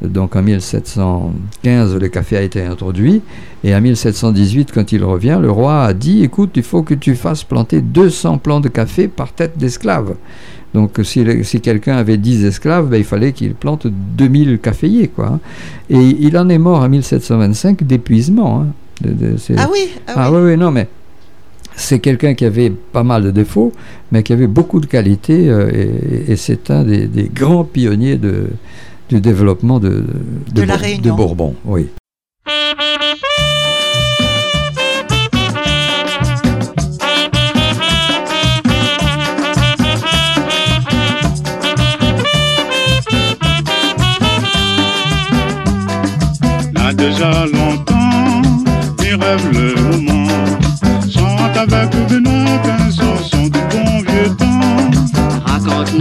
Donc 0.01 0.37
en 0.37 0.43
1715, 0.43 1.97
le 1.97 2.09
café 2.09 2.37
a 2.37 2.43
été 2.43 2.63
introduit. 2.63 3.21
Et 3.65 3.75
en 3.75 3.81
1718, 3.81 4.71
quand 4.73 4.93
il 4.93 5.03
revient, 5.03 5.39
le 5.41 5.51
roi 5.51 5.85
a 5.85 5.93
dit, 5.93 6.23
écoute, 6.23 6.51
il 6.55 6.63
faut 6.63 6.83
que 6.83 6.95
tu 6.95 7.17
fasses 7.17 7.43
planter 7.43 7.81
200 7.81 8.39
plants 8.39 8.61
de 8.61 8.69
café 8.69 9.09
par 9.09 9.33
tête 9.33 9.59
d'esclave. 9.59 10.15
Donc 10.75 11.01
si, 11.03 11.25
si 11.45 11.61
quelqu'un 11.61 11.97
avait 11.97 12.19
10 12.19 12.45
esclaves, 12.45 12.89
ben, 12.89 12.99
il 12.99 13.05
fallait 13.05 13.33
qu'il 13.33 13.55
plante 13.55 13.87
2000 13.87 14.59
caféiers. 14.61 15.09
Quoi. 15.09 15.41
Et 15.91 15.99
il 15.99 16.37
en 16.39 16.49
est 16.49 16.59
mort 16.59 16.81
en 16.81 16.89
1725 16.89 17.83
d'épuisement. 17.85 18.63
Hein. 18.63 18.67
Ah 19.05 19.69
oui, 19.73 19.91
ah, 20.07 20.15
ah 20.17 20.33
oui, 20.33 20.41
oui, 20.43 20.57
non, 20.57 20.71
mais 20.71 20.89
c'est 21.77 22.01
quelqu'un 22.01 22.35
qui 22.35 22.45
avait 22.45 22.71
pas 22.71 23.03
mal 23.03 23.23
de 23.23 23.31
défauts, 23.31 23.73
mais 24.11 24.23
qui 24.23 24.33
avait 24.33 24.47
beaucoup 24.47 24.81
de 24.81 24.87
qualités, 24.87 25.49
euh, 25.49 25.71
et, 26.27 26.37
c'est 26.37 26.71
un 26.71 26.83
des, 26.85 27.31
grands 27.33 27.65
pionniers 27.65 28.17
de, 28.17 28.49
du 29.09 29.21
développement 29.21 29.79
de, 29.79 30.05
de, 30.53 30.63
la 30.63 30.77
Réunion. 30.77 31.15
Bourbon. 31.15 31.55
Oui. 31.65 31.89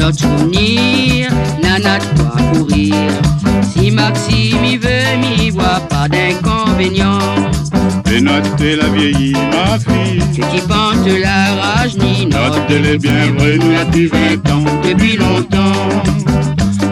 Notre 0.08 0.20
souvenir, 0.20 1.30
quoi 2.16 2.42
courir. 2.54 2.94
Si 3.74 3.92
Maxime 3.92 4.64
y 4.64 4.78
veut, 4.78 5.18
m'y 5.20 5.50
voit 5.50 5.82
pas 5.90 6.08
d'inconvénient. 6.08 7.20
T'es 8.06 8.76
la 8.76 8.88
vieillie, 8.88 9.34
ma 9.34 9.78
fille. 9.78 10.20
Que 10.36 10.56
tu 10.56 10.62
penses 10.66 11.06
la 11.22 11.56
rage 11.62 11.98
ni 11.98 12.26
notre. 12.26 12.62
elle 12.70 12.86
est 12.86 12.98
bien 12.98 13.34
vraie, 13.38 13.58
nous 13.58 13.74
depuis 13.86 14.08
20 14.08 14.50
ans, 14.52 14.64
depuis 14.84 15.18
longtemps. 15.18 15.86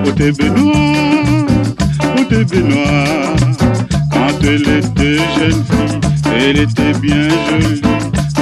Où 0.05 0.11
t'es 0.11 0.31
Benoît, 0.31 1.45
t'es 2.29 2.43
Benoît. 2.43 3.35
Quand 4.11 4.43
elle 4.43 4.67
était 4.79 5.19
jeune 5.39 5.63
fille, 5.69 5.99
elle 6.37 6.59
était 6.59 6.93
bien 6.99 7.29
jolie. 7.49 7.81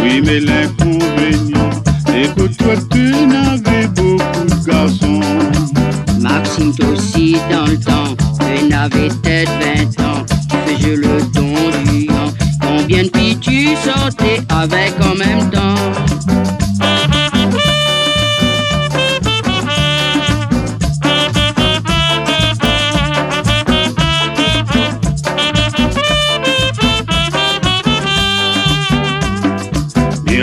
Oui, 0.02 0.22
mais 0.26 0.40
l'inconvénient, 0.40 1.70
c'est 2.08 2.34
que 2.36 2.48
toi, 2.58 2.74
tu 2.92 3.12
n'avais 3.28 3.43
Toi 6.56 6.86
aussi, 6.92 7.36
dans 7.52 7.66
le 7.66 7.80
temps, 7.80 8.16
tu 8.40 8.68
n'avais 8.68 9.10
peut-être 9.10 9.52
20 9.98 10.06
ans. 10.06 10.26
Faisais 10.66 10.96
le 10.96 11.22
don 11.34 11.92
du 11.92 12.08
Combien 12.62 13.04
de 13.04 13.40
tu 13.40 13.70
sortais 13.76 14.42
avec 14.50 14.94
en 15.02 15.16
même 15.16 15.50
temps? 15.50 15.74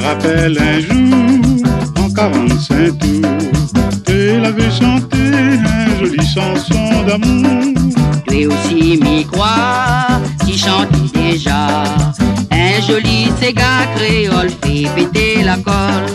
rappelle 0.01 0.59
un 0.59 0.81
jour, 0.81 1.63
en 1.99 2.11
45 2.11 2.99
tours, 2.99 3.29
elle 4.09 4.45
avait 4.45 4.71
chanté 4.71 5.70
un 6.01 6.07
joli 6.07 6.27
chanson 6.27 7.05
d'amour. 7.07 7.75
Tu 8.29 8.47
aussi 8.47 8.99
m'y 9.03 9.25
crois, 9.25 10.21
tu 10.47 10.57
chantes 10.57 11.13
déjà 11.13 11.85
un 12.51 12.81
joli 12.87 13.31
cigare 13.41 13.87
créole 13.97 14.51
fait 14.63 14.89
péter 14.95 15.43
la 15.43 15.57
colle. 15.57 16.07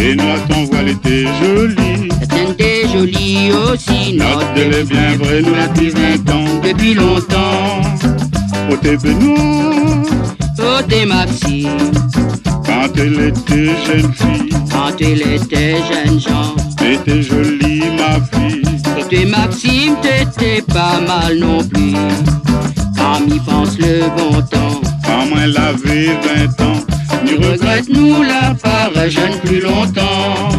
Et 0.00 0.14
nous 0.14 0.24
ton 0.48 0.64
voile 0.64 0.88
était 0.88 1.24
jolie. 1.40 2.08
était 2.50 2.88
jolie 2.88 3.52
aussi. 3.52 4.16
Notre 4.16 4.56
est 4.56 4.84
bien 4.84 5.16
vraie, 5.16 5.42
nous 5.42 5.54
la 5.54 5.68
depuis 5.68 5.90
20 5.90 6.30
ans. 6.30 6.60
Depuis 6.62 6.94
longtemps. 6.94 7.80
T'es 8.82 8.96
Benoît. 8.96 10.02
T'es 10.88 11.06
Maxime. 11.06 11.70
Quand 12.84 12.98
elle 12.98 13.28
était 13.28 13.70
jeune 13.86 14.12
fille, 14.12 14.50
quand 14.70 15.00
elle 15.00 15.22
était 15.22 15.76
jeune 15.90 16.20
Jean, 16.20 16.54
t'étais 16.76 17.22
jolie 17.22 17.80
ma 17.96 18.20
fille. 18.30 18.62
Et 18.98 19.04
toi 19.08 19.24
Maxime, 19.24 19.96
t'étais 20.02 20.60
pas 20.60 21.00
mal 21.00 21.38
non 21.38 21.64
plus. 21.64 21.94
Quand 22.94 23.20
m'y 23.20 23.40
pense 23.40 23.78
le 23.78 24.00
bon 24.18 24.38
temps, 24.42 24.82
quand 25.02 25.24
moi 25.30 25.38
elle 25.44 25.56
avait 25.56 26.08
20 26.58 26.60
ans, 26.60 26.84
nous 27.24 27.48
regrette 27.48 27.88
nous 27.88 28.22
la 28.22 28.54
part 28.54 28.90
jeune 29.08 29.38
plus 29.42 29.60
longtemps. 29.60 30.50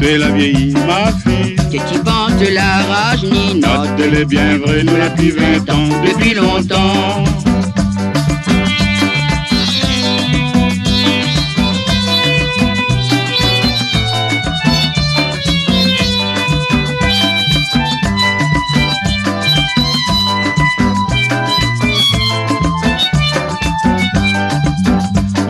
Tu 0.00 0.06
es 0.06 0.18
la 0.18 0.30
vieille, 0.30 0.74
ma 0.86 1.12
fille. 1.12 1.56
que 1.56 1.92
tu 1.92 1.98
penses 2.00 2.50
la 2.52 2.82
rage 2.90 3.22
ni 3.22 3.60
Note 3.60 3.98
les 3.98 4.24
bien 4.24 4.58
vrai, 4.58 4.82
nous 4.82 4.92
depuis 4.92 5.30
20 5.30 5.70
ans, 5.70 5.88
depuis 6.04 6.34
longtemps. 6.34 7.24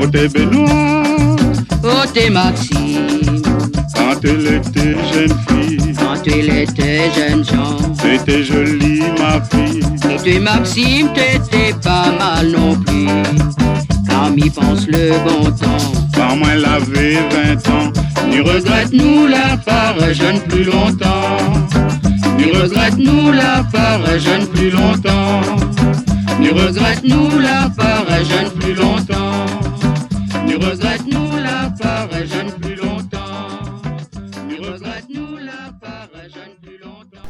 Oh 0.02 0.06
t'es 0.06 0.28
Benoît, 0.28 1.36
Oh, 1.82 2.04
t'es 2.12 2.30
Maxime, 2.30 3.39
quand 3.94 4.24
elle 4.24 4.46
était 4.46 4.96
jeune 5.12 5.36
fille, 5.48 5.94
quand 5.98 6.26
il 6.26 6.50
était 6.58 7.10
jeune 7.16 7.44
Jean. 7.44 7.76
c'était 8.00 8.44
jolie 8.44 9.02
ma 9.18 9.40
fille. 9.42 9.80
T'es 10.22 10.38
Maxime, 10.38 11.08
t'étais 11.14 11.72
pas 11.82 12.12
mal 12.18 12.50
non 12.50 12.74
plus. 12.76 13.06
Quand 14.08 14.30
m'y 14.30 14.50
pense 14.50 14.86
le 14.86 15.12
bon 15.24 15.50
temps. 15.50 15.92
Quand 16.14 16.36
moi 16.36 16.48
elle 16.52 16.64
avait 16.64 17.14
20 17.14 17.68
ans, 17.70 17.92
ni 18.28 18.40
regrette 18.40 18.64
Regrette-nous 18.64 19.26
la 19.26 19.56
part 19.56 19.96
jeune 20.12 20.40
plus 20.40 20.64
longtemps. 20.64 21.38
ni 22.38 22.44
regrette 22.46 22.62
regrette-nous 22.62 23.32
la 23.32 23.64
part 23.72 24.18
jeune 24.18 24.46
plus 24.48 24.70
longtemps. 24.70 25.40
Ni 26.38 26.48
regrette-nous 26.50 27.38
la 27.38 27.70
part 27.70 28.06
jeune 28.24 28.50
plus 28.58 28.74
longtemps. 28.74 29.46
Ni 30.46 30.54
regrette-nous 30.54 31.09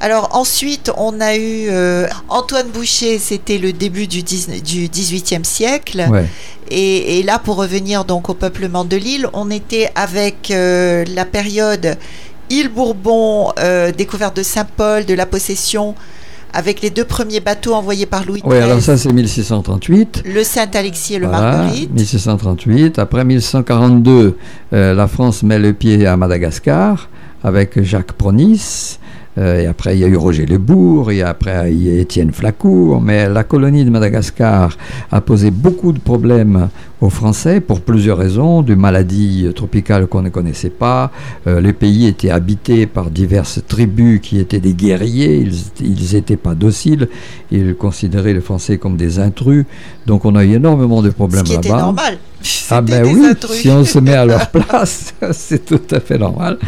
Alors 0.00 0.30
ensuite, 0.32 0.90
on 0.96 1.20
a 1.20 1.36
eu 1.36 1.68
euh, 1.68 2.06
Antoine 2.28 2.68
Boucher, 2.68 3.18
c'était 3.18 3.58
le 3.58 3.72
début 3.72 4.06
du, 4.06 4.22
19 4.22 4.62
du 4.62 4.88
18e 4.88 5.44
siècle. 5.44 6.06
Ouais. 6.10 6.24
Et, 6.70 7.18
et 7.18 7.22
là, 7.22 7.38
pour 7.38 7.56
revenir 7.56 8.04
donc 8.04 8.30
au 8.30 8.34
peuplement 8.34 8.84
de 8.84 8.96
l'île, 8.96 9.28
on 9.34 9.50
était 9.50 9.90
avec 9.94 10.50
euh, 10.50 11.04
la 11.14 11.24
période 11.26 11.96
île 12.48 12.68
Bourbon, 12.68 13.52
euh, 13.58 13.92
découverte 13.92 14.36
de 14.36 14.42
Saint-Paul, 14.42 15.04
de 15.04 15.14
la 15.14 15.26
possession, 15.26 15.94
avec 16.52 16.80
les 16.80 16.90
deux 16.90 17.04
premiers 17.04 17.40
bateaux 17.40 17.74
envoyés 17.74 18.06
par 18.06 18.24
Louis 18.24 18.40
Oui, 18.44 18.56
alors 18.56 18.78
XIII, 18.78 18.82
ça 18.82 18.96
c'est 18.96 19.12
1638. 19.12 20.22
le 20.26 20.42
Saint-Alexis 20.42 21.14
et 21.14 21.18
le 21.18 21.26
Voilà, 21.26 21.58
Marguerite. 21.58 21.92
1638. 21.92 22.98
Après 22.98 23.24
1142, 23.24 24.36
euh, 24.72 24.94
la 24.94 25.06
France 25.06 25.42
met 25.42 25.58
le 25.58 25.72
pied 25.72 26.06
à 26.06 26.16
Madagascar 26.16 27.08
avec 27.44 27.82
Jacques 27.82 28.12
Pronis. 28.12 28.98
Euh, 29.38 29.60
et 29.60 29.66
après, 29.66 29.96
il 29.96 30.00
y 30.00 30.04
a 30.04 30.08
eu 30.08 30.16
Roger 30.16 30.44
Lebourg, 30.44 31.10
et 31.12 31.22
après, 31.22 31.72
il 31.72 31.86
y 31.86 31.90
a 31.96 32.00
Étienne 32.00 32.32
Flacourt. 32.32 33.00
Mais 33.00 33.28
la 33.28 33.44
colonie 33.44 33.84
de 33.84 33.90
Madagascar 33.90 34.76
a 35.12 35.20
posé 35.20 35.50
beaucoup 35.50 35.92
de 35.92 36.00
problèmes 36.00 36.68
aux 37.00 37.10
Français 37.10 37.60
pour 37.60 37.80
plusieurs 37.80 38.18
raisons. 38.18 38.62
De 38.62 38.74
maladies 38.74 39.46
tropicales 39.54 40.06
qu'on 40.08 40.22
ne 40.22 40.28
connaissait 40.30 40.70
pas. 40.70 41.10
Euh, 41.46 41.60
les 41.60 41.72
pays 41.72 42.06
étaient 42.06 42.30
habités 42.30 42.86
par 42.86 43.10
diverses 43.10 43.60
tribus 43.66 44.20
qui 44.20 44.38
étaient 44.38 44.60
des 44.60 44.74
guerriers. 44.74 45.46
Ils 45.80 46.14
n'étaient 46.14 46.36
pas 46.36 46.54
dociles. 46.54 47.08
Ils 47.52 47.74
considéraient 47.76 48.34
les 48.34 48.40
Français 48.40 48.78
comme 48.78 48.96
des 48.96 49.18
intrus. 49.20 49.64
Donc, 50.06 50.24
on 50.24 50.34
a 50.34 50.44
eu 50.44 50.54
énormément 50.54 51.02
de 51.02 51.10
problèmes 51.10 51.46
était 51.46 51.68
là-bas. 51.68 51.80
normal. 51.82 52.18
Ah 52.70 52.82
C'était 52.86 53.02
ben 53.02 53.04
oui, 53.14 53.26
intrus. 53.26 53.56
si 53.58 53.68
on 53.70 53.84
se 53.84 53.98
met 54.00 54.14
à 54.14 54.24
leur 54.26 54.50
place, 54.50 55.14
c'est 55.32 55.64
tout 55.64 55.80
à 55.94 56.00
fait 56.00 56.18
normal. 56.18 56.58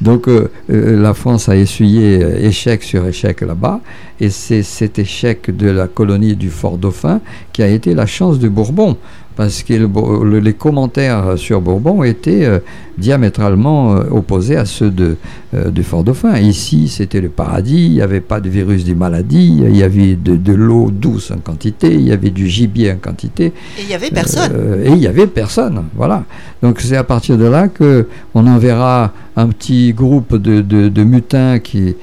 Donc 0.00 0.28
euh, 0.28 0.50
euh, 0.70 1.00
la 1.00 1.12
France 1.12 1.48
a 1.48 1.56
essuyé 1.56 2.22
euh, 2.22 2.46
échec 2.46 2.82
sur 2.82 3.06
échec 3.06 3.42
là-bas, 3.42 3.80
et 4.18 4.30
c'est 4.30 4.62
cet 4.62 4.98
échec 4.98 5.54
de 5.54 5.68
la 5.68 5.88
colonie 5.88 6.36
du 6.36 6.48
Fort 6.48 6.78
Dauphin 6.78 7.20
qui 7.52 7.62
a 7.62 7.68
été 7.68 7.94
la 7.94 8.06
chance 8.06 8.38
de 8.38 8.48
Bourbon, 8.48 8.96
parce 9.36 9.62
que 9.62 9.74
le 9.74 10.38
les 10.40 10.52
commentaires 10.52 11.34
sur 11.36 11.60
Bourbon 11.60 12.02
étaient 12.02 12.44
euh, 12.44 12.58
diamétralement 12.98 13.94
euh, 13.96 14.02
opposés 14.10 14.56
à 14.56 14.64
ceux 14.66 14.90
de, 14.90 15.16
euh, 15.54 15.70
du 15.70 15.82
Fort 15.82 16.04
Dauphin. 16.04 16.38
Ici, 16.38 16.88
c'était 16.88 17.20
le 17.20 17.28
paradis, 17.30 17.86
il 17.86 17.92
n'y 17.92 18.02
avait 18.02 18.20
pas 18.20 18.40
de 18.40 18.48
virus 18.50 18.84
des 18.84 18.94
maladies, 18.94 19.62
il 19.64 19.76
y 19.76 19.82
avait 19.82 20.16
de, 20.16 20.36
de 20.36 20.52
l'eau 20.52 20.90
douce 20.90 21.30
en 21.30 21.38
quantité, 21.38 21.92
il 21.94 22.02
y 22.02 22.12
avait 22.12 22.30
du 22.30 22.46
gibier 22.48 22.92
en 22.92 22.96
quantité. 22.96 23.46
Et 23.78 23.82
il 23.82 23.86
n'y 23.88 23.94
avait 23.94 24.10
personne. 24.10 24.52
Euh, 24.54 24.84
et 24.84 24.88
il 24.90 24.96
n'y 24.98 25.06
avait 25.06 25.26
personne, 25.26 25.84
voilà. 25.96 26.24
Donc 26.62 26.80
c'est 26.80 26.96
à 26.96 27.04
partir 27.04 27.38
de 27.38 27.46
là 27.46 27.68
que 27.68 28.06
on 28.34 28.46
enverra 28.46 29.12
un 29.36 29.48
petit 29.48 29.92
groupe 29.94 30.36
de, 30.36 30.60
de- 30.60 31.04
mutins 31.04 31.58
qui, 31.60 31.94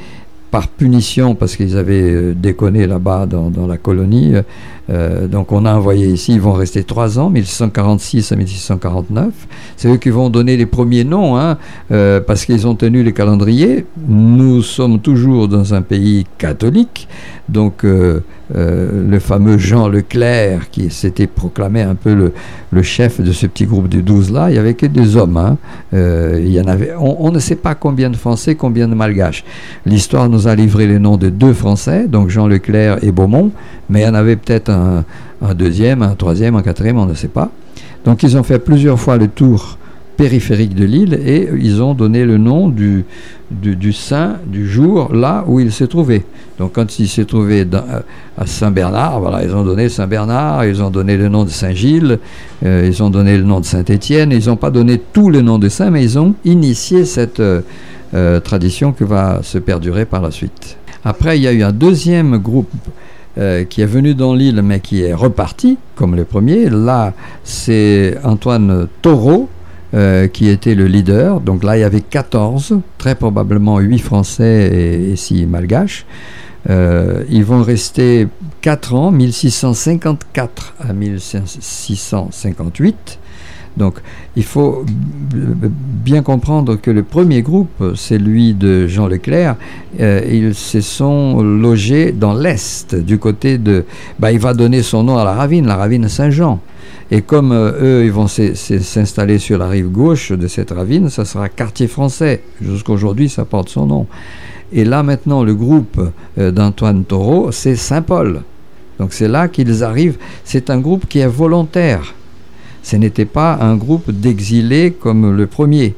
par 0.49 0.67
punition, 0.69 1.35
parce 1.35 1.55
qu'ils 1.55 1.77
avaient 1.77 2.11
euh, 2.11 2.33
déconné 2.33 2.87
là-bas 2.87 3.25
dans, 3.27 3.49
dans 3.51 3.67
la 3.67 3.77
colonie, 3.77 4.33
euh, 4.89 5.27
donc 5.27 5.51
on 5.51 5.65
a 5.65 5.73
envoyé 5.73 6.07
ici, 6.07 6.33
ils 6.33 6.41
vont 6.41 6.53
rester 6.53 6.83
trois 6.83 7.19
ans, 7.19 7.29
1646 7.29 8.31
à 8.31 8.35
1649. 8.35 9.33
C'est 9.75 9.89
eux 9.89 9.97
qui 9.97 10.09
vont 10.09 10.29
donner 10.29 10.57
les 10.57 10.65
premiers 10.65 11.03
noms, 11.03 11.37
hein, 11.37 11.57
euh, 11.91 12.19
parce 12.19 12.45
qu'ils 12.45 12.67
ont 12.67 12.75
tenu 12.75 13.03
les 13.03 13.13
calendriers. 13.13 13.85
Nous 14.07 14.61
sommes 14.61 14.99
toujours 14.99 15.47
dans 15.47 15.73
un 15.73 15.81
pays 15.81 16.25
catholique, 16.37 17.07
donc 17.49 17.83
euh, 17.83 18.21
le 18.55 19.19
fameux 19.19 19.57
Jean 19.57 19.89
Leclerc, 19.89 20.69
qui 20.71 20.89
s'était 20.89 21.27
proclamé 21.27 21.81
un 21.81 21.95
peu 21.95 22.13
le, 22.13 22.81
chef 22.81 23.19
de 23.19 23.31
ce 23.31 23.47
petit 23.47 23.65
groupe 23.65 23.89
de 23.89 24.01
12 24.01 24.31
là, 24.31 24.49
il 24.49 24.53
n'y 24.53 24.59
avait 24.59 24.75
que 24.75 24.85
des 24.85 25.17
hommes. 25.17 25.37
hein. 25.37 25.57
Il 25.91 26.49
y 26.49 26.61
en 26.61 26.67
avait, 26.67 26.93
on, 26.97 27.25
on 27.25 27.31
ne 27.31 27.39
sait 27.39 27.55
pas 27.55 27.75
combien 27.75 28.09
de 28.09 28.15
Français, 28.15 28.55
combien 28.55 28.87
de 28.87 28.93
Malgaches. 28.93 29.43
L'histoire 29.85 30.29
nous 30.29 30.47
a 30.47 30.55
livré 30.55 30.85
les 30.85 30.99
noms 30.99 31.17
de 31.17 31.29
deux 31.29 31.53
Français, 31.53 32.07
donc 32.07 32.29
Jean 32.29 32.47
Leclerc 32.47 32.99
et 33.03 33.11
Beaumont, 33.11 33.51
mais 33.89 34.01
il 34.01 34.03
y 34.03 34.07
en 34.07 34.13
avait 34.13 34.35
peut-être 34.35 34.69
un, 34.69 34.76
un 35.41 35.53
deuxième, 35.53 36.01
un 36.01 36.15
troisième, 36.15 36.55
un 36.55 36.61
quatrième, 36.61 36.97
on 36.97 37.05
ne 37.05 37.13
sait 37.13 37.27
pas. 37.27 37.51
Donc 38.05 38.23
ils 38.23 38.37
ont 38.37 38.43
fait 38.43 38.59
plusieurs 38.59 38.99
fois 38.99 39.17
le 39.17 39.27
tour 39.27 39.77
périphérique 40.17 40.73
de 40.73 40.83
l'île 40.83 41.13
et 41.13 41.47
ils 41.59 41.81
ont 41.81 41.93
donné 41.93 42.25
le 42.25 42.37
nom 42.37 42.67
du, 42.69 43.05
du, 43.51 43.93
saint 43.93 44.37
du 44.47 44.67
jour 44.67 45.13
là 45.13 45.45
où 45.47 45.59
il 45.59 45.71
se 45.71 45.83
trouvait. 45.83 46.23
Donc 46.57 46.73
quand 46.73 46.99
il 46.99 47.07
s'est 47.07 47.25
trouvé 47.25 47.65
à 48.37 48.47
Saint-Bernard, 48.47 49.19
voilà, 49.19 49.43
ils 49.43 49.55
ont 49.55 49.63
donné 49.63 49.89
Saint-Bernard, 49.89 50.65
ils 50.65 50.81
ont 50.81 50.89
donné 50.89 51.17
le 51.17 51.29
nom 51.29 51.45
de 51.45 51.49
Saint-Gilles, 51.49 52.17
euh, 52.65 52.89
ils 52.89 53.03
ont 53.03 53.11
donné 53.11 53.37
le 53.37 53.43
nom 53.43 53.59
de 53.59 53.65
Saint-Étienne, 53.65 54.31
ils 54.31 54.47
n'ont 54.47 54.55
pas 54.55 54.71
donné 54.71 54.99
tous 55.13 55.29
les 55.29 55.43
noms 55.43 55.59
de 55.59 55.69
saints, 55.69 55.91
mais 55.91 56.03
ils 56.03 56.17
ont 56.17 56.33
initié 56.45 57.05
cette 57.05 57.39
euh, 57.39 57.61
euh, 58.15 58.39
tradition 58.39 58.91
qui 58.93 59.03
va 59.03 59.41
se 59.43 59.59
perdurer 59.59 60.05
par 60.05 60.21
la 60.21 60.31
suite. 60.31 60.77
Après, 61.05 61.37
il 61.37 61.43
y 61.43 61.47
a 61.47 61.53
eu 61.53 61.61
un 61.61 61.71
deuxième 61.71 62.37
groupe 62.37 62.71
euh, 63.37 63.65
qui 63.65 63.81
est 63.81 63.87
venu 63.87 64.15
dans 64.15 64.33
l'île, 64.33 64.61
mais 64.63 64.79
qui 64.79 65.03
est 65.03 65.13
reparti, 65.13 65.77
comme 65.95 66.15
le 66.15 66.23
premier. 66.23 66.69
Là, 66.69 67.13
c'est 67.43 68.17
Antoine 68.23 68.87
Taureau, 69.01 69.49
euh, 69.93 70.27
qui 70.27 70.49
était 70.49 70.75
le 70.75 70.87
leader. 70.87 71.39
Donc 71.39 71.63
là, 71.63 71.77
il 71.77 71.81
y 71.81 71.83
avait 71.83 72.01
14, 72.01 72.79
très 72.97 73.15
probablement 73.15 73.79
8 73.79 73.99
Français 73.99 74.69
et, 74.73 75.11
et 75.11 75.15
6 75.15 75.45
Malgaches. 75.45 76.05
Euh, 76.69 77.23
ils 77.29 77.45
vont 77.45 77.63
rester 77.63 78.27
4 78.61 78.95
ans, 78.95 79.11
1654 79.11 80.75
à 80.79 80.93
1658. 80.93 83.19
Donc, 83.77 83.95
il 84.35 84.43
faut 84.43 84.83
bien 85.33 86.23
comprendre 86.23 86.75
que 86.75 86.89
le 86.89 87.03
premier 87.03 87.41
groupe, 87.41 87.93
celui 87.95 88.53
de 88.53 88.87
Jean 88.87 89.07
Leclerc, 89.07 89.55
euh, 89.99 90.21
ils 90.29 90.55
se 90.55 90.81
sont 90.81 91.41
logés 91.41 92.11
dans 92.11 92.33
l'est, 92.33 92.95
du 92.95 93.19
côté 93.19 93.57
de. 93.57 93.85
Bah, 94.19 94.31
il 94.31 94.39
va 94.39 94.53
donner 94.53 94.81
son 94.81 95.03
nom 95.03 95.17
à 95.17 95.23
la 95.23 95.33
ravine, 95.33 95.67
la 95.67 95.75
ravine 95.75 96.07
Saint-Jean. 96.09 96.59
Et 97.11 97.21
comme 97.21 97.51
euh, 97.51 97.71
eux, 97.81 98.05
ils 98.05 98.11
vont 98.11 98.27
s'installer 98.27 99.37
sur 99.37 99.57
la 99.57 99.67
rive 99.67 99.89
gauche 99.89 100.31
de 100.31 100.47
cette 100.47 100.71
ravine, 100.71 101.09
ça 101.09 101.23
sera 101.23 101.47
quartier 101.47 101.87
français. 101.87 102.41
Jusqu'aujourd'hui, 102.61 103.29
ça 103.29 103.45
porte 103.45 103.69
son 103.69 103.85
nom. 103.85 104.07
Et 104.73 104.83
là, 104.83 105.03
maintenant, 105.03 105.43
le 105.43 105.55
groupe 105.55 106.01
euh, 106.37 106.51
d'Antoine 106.51 107.05
Taureau, 107.05 107.51
c'est 107.51 107.75
Saint-Paul. 107.75 108.41
Donc 108.99 109.13
c'est 109.13 109.27
là 109.27 109.47
qu'ils 109.47 109.83
arrivent. 109.83 110.17
C'est 110.43 110.69
un 110.69 110.79
groupe 110.79 111.05
qui 111.07 111.19
est 111.19 111.27
volontaire. 111.27 112.13
Ce 112.87 112.95
n'était 112.95 113.25
pas 113.25 113.57
un 113.59 113.75
groupe 113.75 114.11
d'exilés 114.11 114.91
comme 114.97 115.35
le 115.35 115.45
premier. 115.45 115.93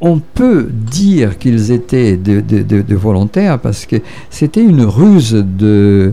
On 0.00 0.20
peut 0.20 0.68
dire 0.70 1.36
qu'ils 1.36 1.72
étaient 1.72 2.16
de, 2.16 2.94
volontaires 2.94 3.58
parce 3.58 3.84
que 3.84 3.96
c'était 4.30 4.62
une 4.62 4.84
ruse 4.84 5.32
de 5.32 6.12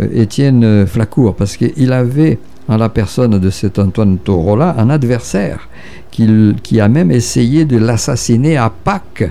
euh, 0.00 0.08
Étienne 0.14 0.86
Flacourt, 0.86 1.34
parce 1.34 1.58
qu'il 1.58 1.92
avait 1.92 2.38
en 2.68 2.78
la 2.78 2.88
personne 2.88 3.38
de 3.38 3.50
cet 3.50 3.78
Antoine 3.78 4.16
Taureau-là 4.16 4.74
un 4.78 4.88
adversaire 4.88 5.68
qui 6.10 6.80
a 6.80 6.88
même 6.88 7.10
essayé 7.10 7.66
de 7.66 7.76
l'assassiner 7.76 8.56
à 8.56 8.70
Pâques 8.70 9.30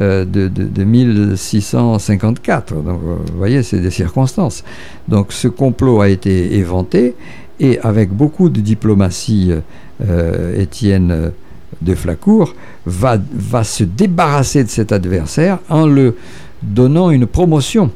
euh, 0.00 0.24
de 0.24 0.84
1654. 0.84 2.74
Donc, 2.74 2.86
euh, 2.86 3.14
vous 3.30 3.38
voyez, 3.38 3.62
c'est 3.62 3.78
des 3.78 3.90
circonstances. 3.90 4.64
Donc, 5.06 5.32
ce 5.32 5.46
complot 5.46 6.00
a 6.00 6.08
été 6.08 6.56
éventé 6.56 7.14
et 7.60 7.78
avec 7.80 8.10
beaucoup 8.10 8.48
de 8.48 8.60
diplomatie, 8.60 9.52
euh, 10.02 10.60
Étienne 10.60 11.32
de 11.82 11.94
Flacourt 11.94 12.54
va, 12.86 13.18
se 13.64 13.84
débarrasser 13.84 14.64
de 14.64 14.68
cet 14.68 14.92
adversaire 14.92 15.58
en 15.68 15.86
le 15.86 16.16
donnant 16.62 17.10
une 17.10 17.26
promotion. 17.26 17.90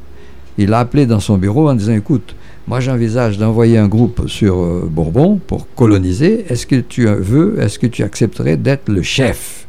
Il 0.58 0.74
a 0.74 0.80
appelé 0.80 1.06
dans 1.06 1.20
son 1.20 1.38
bureau 1.38 1.68
en 1.68 1.74
disant 1.74 1.92
écoute, 1.92 2.34
moi 2.66 2.80
j'envisage 2.80 3.38
d'envoyer 3.38 3.78
un 3.78 3.88
groupe 3.88 4.28
sur 4.28 4.58
euh, 4.58 4.88
Bourbon 4.90 5.40
pour 5.46 5.66
coloniser. 5.74 6.44
Est-ce 6.48 6.66
que 6.66 6.76
tu 6.76 7.06
veux, 7.06 7.60
est-ce 7.60 7.78
que 7.78 7.86
tu 7.86 8.02
accepterais 8.02 8.56
d'être 8.56 8.88
le 8.88 9.02
chef? 9.02 9.67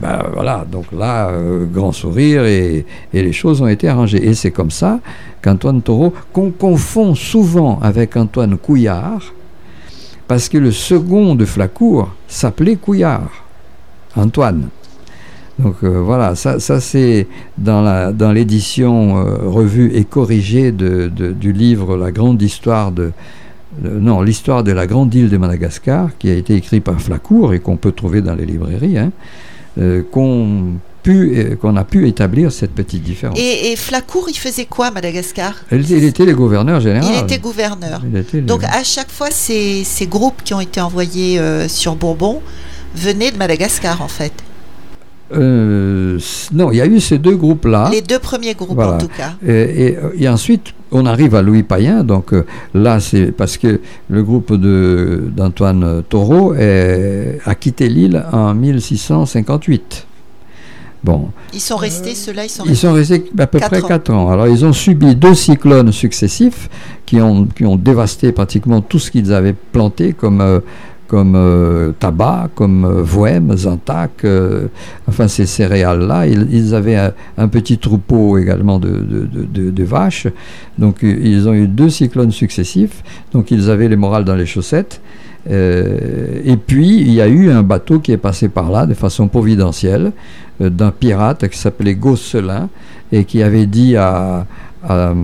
Ben 0.00 0.22
voilà, 0.32 0.66
donc 0.70 0.86
là, 0.92 1.28
euh, 1.28 1.64
grand 1.66 1.92
sourire 1.92 2.44
et, 2.44 2.84
les 3.12 3.32
choses 3.32 3.62
ont 3.62 3.68
été 3.68 3.88
arrangées. 3.88 4.26
Et 4.26 4.34
c'est 4.34 4.50
comme 4.50 4.70
ça 4.70 5.00
qu'Antoine 5.42 5.82
Taureau, 5.82 6.12
qu'on 6.32 6.50
confond 6.50 7.14
souvent 7.14 7.78
avec 7.80 8.16
Antoine 8.16 8.56
Couillard, 8.56 9.32
parce 10.26 10.48
que 10.48 10.58
le 10.58 10.72
second 10.72 11.34
de 11.34 11.44
Flacourt 11.44 12.10
s'appelait 12.26 12.76
Couillard, 12.76 13.44
Antoine. 14.16 14.68
Donc 15.58 15.76
euh, 15.84 16.00
voilà, 16.00 16.34
ça, 16.34 16.58
c'est 16.58 17.26
dans 17.58 18.32
l'édition 18.32 19.18
euh, 19.18 19.36
revue 19.44 19.92
et 19.94 20.04
corrigée 20.04 20.72
du 20.72 21.52
livre 21.52 21.96
La 21.96 22.10
grande 22.10 22.40
histoire 22.40 22.90
de, 22.90 23.12
non, 23.80 24.22
l'histoire 24.22 24.64
de 24.64 24.72
la 24.72 24.86
grande 24.86 25.14
île 25.14 25.28
de 25.28 25.36
Madagascar, 25.36 26.10
qui 26.18 26.30
a 26.30 26.34
été 26.34 26.54
écrit 26.54 26.80
par 26.80 27.00
Flacourt 27.00 27.54
et 27.54 27.60
qu'on 27.60 27.76
peut 27.76 27.92
trouver 27.92 28.20
dans 28.20 28.34
les 28.34 28.46
librairies, 28.46 28.98
hein, 28.98 29.12
euh, 29.78 30.02
qu'on 30.10 30.74
pu, 31.02 31.56
qu'on 31.60 31.76
a 31.76 31.84
pu 31.84 32.06
établir 32.08 32.52
cette 32.52 32.72
petite 32.72 33.02
différence. 33.02 33.38
Et, 33.38 33.72
et, 33.72 33.76
Flacourt, 33.76 34.28
il 34.28 34.36
faisait 34.36 34.66
quoi 34.66 34.86
à 34.86 34.90
Madagascar? 34.92 35.54
Il, 35.72 35.90
il, 35.90 36.04
était 36.04 36.24
le 36.24 36.34
gouverneur 36.34 36.80
général. 36.80 37.12
Il 37.12 37.22
était 37.22 37.38
gouverneur. 37.38 38.00
Il 38.08 38.16
était 38.16 38.38
le... 38.38 38.44
Donc 38.44 38.62
à 38.64 38.84
chaque 38.84 39.10
fois, 39.10 39.30
ces, 39.30 39.82
ces, 39.84 40.06
groupes 40.06 40.42
qui 40.44 40.54
ont 40.54 40.60
été 40.60 40.80
envoyés 40.80 41.38
euh, 41.38 41.66
sur 41.68 41.96
Bourbon 41.96 42.40
venaient 42.94 43.32
de 43.32 43.36
Madagascar 43.36 44.00
en 44.00 44.08
fait. 44.08 44.32
Euh, 45.34 46.18
non, 46.52 46.70
il 46.70 46.76
y 46.76 46.80
a 46.80 46.86
eu 46.86 47.00
ces 47.00 47.18
deux 47.18 47.36
groupes-là. 47.36 47.88
Les 47.90 48.02
deux 48.02 48.18
premiers 48.18 48.54
groupes 48.54 48.74
voilà. 48.74 48.94
en 48.94 48.98
tout 48.98 49.08
cas. 49.08 49.34
Et, 49.46 49.86
et, 49.86 49.98
et, 50.18 50.28
ensuite, 50.28 50.74
on 50.90 51.06
arrive 51.06 51.34
à 51.34 51.42
Louis 51.42 51.62
Payen. 51.62 52.04
Donc 52.04 52.32
euh, 52.32 52.44
là, 52.74 53.00
c'est 53.00 53.32
parce 53.32 53.56
que 53.56 53.80
le 54.08 54.22
groupe 54.22 54.52
d'Antoine 54.54 56.02
Taureau 56.08 56.54
est, 56.54 57.38
a 57.44 57.54
quitté 57.54 57.88
l'île 57.88 58.24
en 58.32 58.54
1658. 58.54 60.06
Bon. 61.04 61.30
Ils 61.52 61.60
sont 61.60 61.76
restés, 61.76 62.14
ceux-là, 62.14 62.44
ils 62.44 62.48
sont 62.48 62.64
ils 62.64 62.70
restés, 62.70 62.86
sont 62.86 62.92
restés 62.92 63.24
à 63.36 63.46
peu 63.48 63.58
près 63.58 63.82
4 63.82 64.10
ans. 64.10 64.30
Alors, 64.30 64.46
ils 64.46 64.64
ont 64.64 64.72
subi 64.72 65.16
deux 65.16 65.34
cyclones 65.34 65.90
successifs 65.90 66.68
qui 67.06 67.20
ont, 67.20 67.46
qui 67.46 67.64
ont 67.64 67.76
dévasté 67.76 68.30
pratiquement 68.30 68.80
tout 68.80 69.00
ce 69.00 69.10
qu'ils 69.10 69.32
avaient 69.32 69.54
planté 69.72 70.12
comme, 70.12 70.40
euh, 70.40 70.60
comme 71.12 71.34
euh, 71.36 71.92
tabac, 71.98 72.48
comme 72.54 72.86
euh, 72.86 73.56
zantac, 73.56 74.24
euh, 74.24 74.68
enfin 75.06 75.28
ces 75.28 75.44
céréales-là. 75.44 76.26
Ils, 76.26 76.74
avaient 76.74 76.96
un, 77.36 77.48
petit 77.48 77.76
troupeau 77.76 78.38
également 78.38 78.78
de, 78.78 78.88
de, 78.90 79.84
vaches. 79.84 80.26
Donc, 80.78 81.00
ils 81.02 81.46
ont 81.50 81.52
eu 81.52 81.68
deux 81.68 81.90
cyclones 81.90 82.30
successifs. 82.30 83.04
Donc, 83.34 83.50
ils 83.50 83.68
avaient 83.68 83.88
les 83.88 83.96
morales 83.96 84.24
dans 84.24 84.34
les 84.34 84.46
chaussettes. 84.46 85.02
Euh, 85.50 86.40
et 86.46 86.56
puis, 86.56 87.02
il 87.02 87.12
y 87.12 87.20
a 87.20 87.28
eu 87.28 87.50
un 87.50 87.62
bateau 87.62 87.98
qui 87.98 88.12
est 88.12 88.16
passé 88.16 88.48
par 88.48 88.70
là 88.70 88.86
de 88.86 88.94
façon 88.94 89.28
providentielle 89.28 90.12
d'un 90.60 90.92
pirate 90.92 91.46
qui 91.46 91.58
s'appelait 91.58 91.94
Gosselin 91.94 92.70
et 93.10 93.24
qui 93.24 93.42
avait 93.42 93.66
dit 93.66 93.96
à, 93.98 94.46
à 94.88 95.14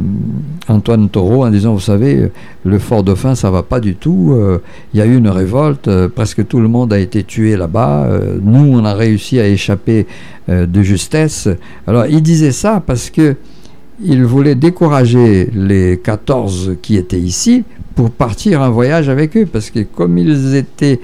Antoine 0.69 1.09
Taureau 1.09 1.45
en 1.45 1.51
disant, 1.51 1.75
vous 1.75 1.81
savez, 1.81 2.31
le 2.65 2.79
fort 2.79 3.03
Dauphin, 3.03 3.35
ça 3.35 3.51
va 3.51 3.63
pas 3.63 3.81
du 3.81 3.95
tout. 3.95 4.33
Euh, 4.33 4.59
il 4.95 4.99
y 4.99 5.03
a 5.03 5.07
eu 5.07 5.17
une 5.17 5.29
révolte, 5.29 5.89
euh, 5.89 6.09
presque 6.09 6.47
tout 6.47 6.61
le 6.61 6.69
monde 6.69 6.93
a 6.93 6.99
été 6.99 7.25
tué 7.25 7.57
là-bas. 7.57 8.05
Euh, 8.05 8.39
nous, 8.43 8.79
on 8.79 8.85
a 8.85 8.95
réussi 8.95 9.41
à 9.41 9.47
échapper 9.47 10.07
de 10.49 10.83
justesse. 10.83 11.47
Alors, 11.87 12.07
il 12.07 12.23
disait 12.23 12.53
ça 12.53 12.83
parce 12.85 13.11
que 13.11 13.37
il 14.03 14.25
voulait 14.25 14.55
décourager 14.55 15.51
les 15.53 15.99
14 16.03 16.77
qui 16.81 16.97
étaient 16.97 17.19
ici 17.19 17.65
pour 17.95 18.11
partir 18.11 18.61
en 18.61 18.71
voyage 18.71 19.09
avec 19.09 19.37
eux, 19.37 19.45
parce 19.45 19.71
que 19.71 19.81
comme 19.81 20.19
ils 20.19 20.55
étaient, 20.55 21.01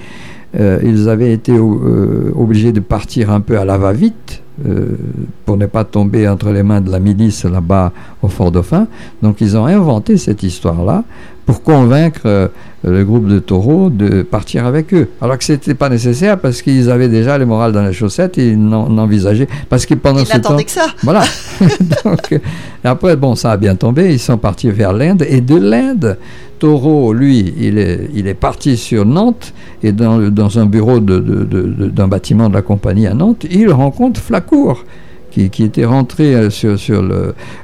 euh, 0.58 0.78
ils 0.84 1.08
avaient 1.08 1.32
été 1.32 1.52
euh, 1.52 2.30
obligés 2.36 2.70
de 2.70 2.78
partir 2.78 3.30
un 3.30 3.40
peu 3.40 3.58
à 3.58 3.64
la 3.64 3.78
va-vite 3.78 4.43
euh, 4.66 4.96
pour 5.44 5.56
ne 5.56 5.66
pas 5.66 5.84
tomber 5.84 6.28
entre 6.28 6.50
les 6.50 6.62
mains 6.62 6.80
de 6.80 6.90
la 6.90 7.00
milice 7.00 7.44
là-bas 7.44 7.92
au 8.22 8.28
Fort 8.28 8.52
Dauphin, 8.52 8.86
donc 9.22 9.40
ils 9.40 9.56
ont 9.56 9.66
inventé 9.66 10.16
cette 10.16 10.42
histoire-là 10.42 11.04
pour 11.44 11.62
convaincre 11.62 12.50
le 12.84 13.04
groupe 13.04 13.28
de 13.28 13.38
taureaux 13.38 13.90
de 13.90 14.22
partir 14.22 14.66
avec 14.66 14.92
eux. 14.94 15.08
Alors 15.20 15.38
que 15.38 15.44
c'était 15.44 15.74
pas 15.74 15.88
nécessaire 15.88 16.38
parce 16.38 16.62
qu'ils 16.62 16.90
avaient 16.90 17.08
déjà 17.08 17.38
le 17.38 17.46
moral 17.46 17.72
dans 17.72 17.84
les 17.84 17.92
chaussettes 17.92 18.38
et 18.38 18.50
ils 18.50 18.68
n'envisageaient 18.68 19.48
parce 19.68 19.86
que 19.86 19.94
pendant 19.94 20.20
ils 20.20 20.26
ce 20.26 20.38
temps, 20.38 20.56
que 20.56 20.70
ça. 20.70 20.86
voilà. 21.02 21.22
Donc 22.04 22.40
après 22.82 23.16
bon, 23.16 23.34
ça 23.34 23.52
a 23.52 23.56
bien 23.56 23.74
tombé. 23.74 24.12
Ils 24.12 24.18
sont 24.18 24.38
partis 24.38 24.70
vers 24.70 24.92
l'Inde 24.92 25.24
et 25.28 25.40
de 25.40 25.56
l'Inde, 25.56 26.16
Taureau, 26.64 27.12
lui, 27.12 27.52
il 27.60 27.76
est, 27.78 28.32
parti 28.32 28.78
sur 28.78 29.04
Nantes 29.04 29.52
et 29.82 29.92
dans, 29.92 30.58
un 30.58 30.64
bureau 30.64 30.98
d'un 30.98 32.08
bâtiment 32.08 32.48
de 32.48 32.54
la 32.54 32.62
compagnie 32.62 33.06
à 33.06 33.12
Nantes, 33.12 33.44
il 33.50 33.70
rencontre 33.70 34.18
Flacourt. 34.18 34.82
Qui, 35.30 35.64
était 35.64 35.84
rentré 35.84 36.48
sur, 36.48 36.78
sur 36.78 37.02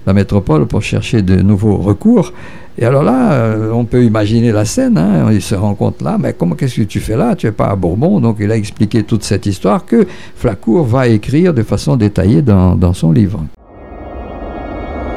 la 0.07 0.13
métropole 0.13 0.67
pour 0.67 0.83
chercher 0.83 1.23
de 1.23 1.37
nouveaux 1.37 1.77
recours. 1.77 2.35
Et 2.77 2.85
alors 2.85 3.03
là, 3.03 3.33
euh, 3.33 3.71
on 3.73 3.87
peut 3.87 4.05
imaginer 4.05 4.53
la 4.53 4.67
scène, 4.67 4.99
hein, 4.99 5.31
il 5.33 5.41
se 5.41 5.55
rencontre 5.55 6.05
là, 6.05 6.19
mais 6.21 6.35
comment 6.35 6.55
qu'est-ce 6.55 6.77
que 6.77 6.83
tu 6.83 7.01
fais 7.01 7.17
là? 7.17 7.37
Tu 7.37 7.47
es 7.47 7.53
pas 7.53 7.69
à 7.69 7.77
Bourbon, 7.77 8.21
donc 8.21 8.37
il 8.41 8.51
a 8.51 8.57
expliqué 8.57 9.05
toute 9.05 9.23
cette 9.23 9.47
histoire 9.47 9.87
que 9.87 10.07
Flacourt 10.37 10.85
va 10.85 11.07
écrire 11.07 11.55
de 11.55 11.63
façon 11.63 11.97
détaillée 11.97 12.43
dans, 12.43 12.75
dans 12.75 12.93
son 12.93 13.13
livre. 13.13 13.43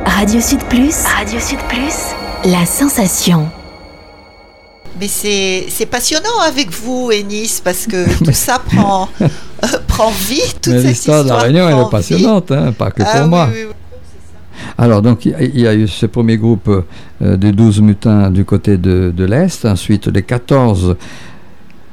Radio 0.05 0.39
Sud 0.39 0.63
Plus, 0.69 1.03
Radio 1.03 1.39
Sud 1.39 1.59
Plus, 1.67 2.13
la 2.45 2.65
sensation. 2.65 3.47
Mais 4.99 5.07
c'est 5.07 5.85
passionnant 5.89 6.39
avec 6.47 6.71
vous, 6.71 7.11
Ennis, 7.11 7.61
parce 7.63 7.87
que 7.87 8.23
tout 8.23 8.31
ça 8.33 8.59
prend, 8.59 9.09
euh, 9.21 9.27
prend 9.87 10.11
vie. 10.11 10.41
Toute 10.61 10.73
Mais 10.73 10.83
l'histoire 10.83 11.23
de 11.23 11.29
la 11.29 11.37
Réunion, 11.37 11.69
elle 11.69 11.85
est 11.85 11.89
passionnante, 11.89 12.51
hein, 12.51 12.71
pas 12.71 12.91
que 12.91 13.03
ah, 13.05 13.19
pour 13.19 13.27
moi. 13.27 13.49
Oui, 13.51 13.59
oui, 13.67 13.73
alors, 14.77 15.01
donc, 15.01 15.25
il 15.25 15.59
y 15.59 15.67
a 15.67 15.73
eu 15.73 15.87
ce 15.87 16.05
premier 16.05 16.37
groupe 16.37 16.69
euh, 17.21 17.37
des 17.37 17.51
12 17.51 17.81
mutins 17.81 18.29
du 18.29 18.45
côté 18.45 18.77
de, 18.77 19.13
de 19.15 19.25
l'Est, 19.25 19.65
ensuite 19.65 20.07
les 20.07 20.23
14 20.23 20.95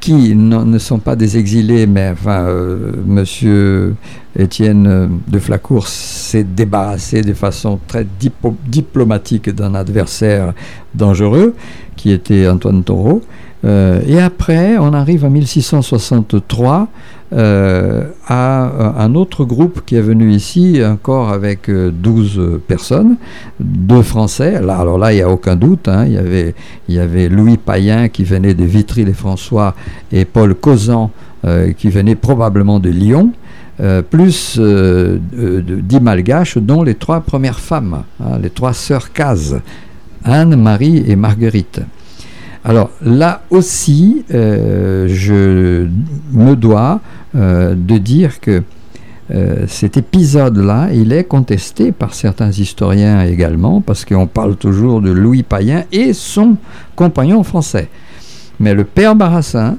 qui 0.01 0.35
ne 0.35 0.79
sont 0.79 0.99
pas 0.99 1.15
des 1.15 1.37
exilés, 1.37 1.87
mais 1.87 2.11
enfin, 2.13 2.47
euh, 2.47 2.93
monsieur 3.07 3.95
Étienne 4.39 5.21
de 5.29 5.39
Flacourt 5.39 5.89
s'est 5.89 6.45
débarrassé 6.45 7.21
de 7.21 7.35
façon 7.35 7.79
très 7.87 8.07
dip 8.19 8.35
diplomatique 8.67 9.51
d'un 9.51 9.75
adversaire 9.75 10.55
dangereux, 10.95 11.55
qui 11.97 12.13
était 12.13 12.49
Antoine 12.49 12.83
Taureau. 12.83 13.23
Euh, 13.65 14.01
et 14.07 14.19
après, 14.19 14.79
on 14.79 14.95
arrive 14.95 15.25
en 15.25 15.31
1663 15.31 16.89
euh, 17.33 18.05
à 18.27 19.03
un 19.03 19.15
autre 19.15 19.45
groupe 19.45 19.83
qui 19.87 19.97
est 19.97 20.01
venu 20.01 20.33
ici, 20.33 20.81
encore 20.85 21.31
avec 21.31 21.69
euh, 21.69 21.91
12 21.93 22.61
personnes, 22.67 23.17
deux 23.61 24.03
Français. 24.03 24.61
Là, 24.61 24.79
alors 24.79 24.99
là, 24.99 25.13
il 25.13 25.17
n'y 25.17 25.23
a 25.23 25.31
aucun 25.31 25.57
doute. 25.57 25.89
Hein, 25.89 26.07
il, 26.07 26.13
y 26.13 26.19
avait, 26.19 26.55
il 26.89 26.95
y 26.97 26.99
avait 26.99 27.29
Louis 27.29 27.57
Payen 27.57 28.09
qui 28.09 28.25
venait 28.25 28.55
de 28.55 28.65
Vitry-les-François 28.65 29.75
et 30.13 30.25
Paul 30.25 30.55
Causan 30.55 31.11
euh, 31.47 31.73
qui 31.73 31.89
venait 31.89 32.17
probablement 32.17 32.81
de 32.81 32.91
Lyon. 32.91 33.33
Euh, 33.81 34.03
plus 34.03 34.59
euh, 34.59 35.19
dix 35.33 36.01
malgaches, 36.01 36.59
dont 36.59 36.83
les 36.83 36.97
trois 36.97 37.21
premières 37.21 37.61
femmes, 37.61 38.03
hein, 38.23 38.39
les 38.43 38.51
trois 38.51 38.75
sœurs 38.75 39.11
Cazes, 39.11 39.63
Anne, 40.23 40.61
Marie 40.61 41.03
et 41.07 41.17
Marguerite. 41.17 41.81
Alors 42.65 42.91
là 43.03 43.43
aussi, 43.51 44.25
euh, 44.35 45.07
je 45.09 45.87
me 46.33 46.55
dois 46.57 47.01
euh, 47.35 47.75
de 47.75 47.97
dire 47.97 48.41
que 48.41 48.63
euh, 49.33 49.65
cet 49.67 49.97
épisode-là, 49.97 50.89
il 50.93 51.13
est 51.13 51.25
contesté 51.25 51.93
par 51.93 52.13
certains 52.13 52.51
historiens 52.51 53.23
également, 53.23 53.81
parce 53.81 54.05
qu'on 54.05 54.27
parle 54.27 54.57
toujours 54.57 55.01
de 55.01 55.11
Louis 55.11 55.43
Payen 55.43 55.85
et 55.93 56.13
son 56.13 56.57
compagnon 56.97 57.43
français. 57.45 57.89
Mais 58.59 58.75
le 58.75 58.85
père 58.85 59.15
Barassin, 59.15 59.77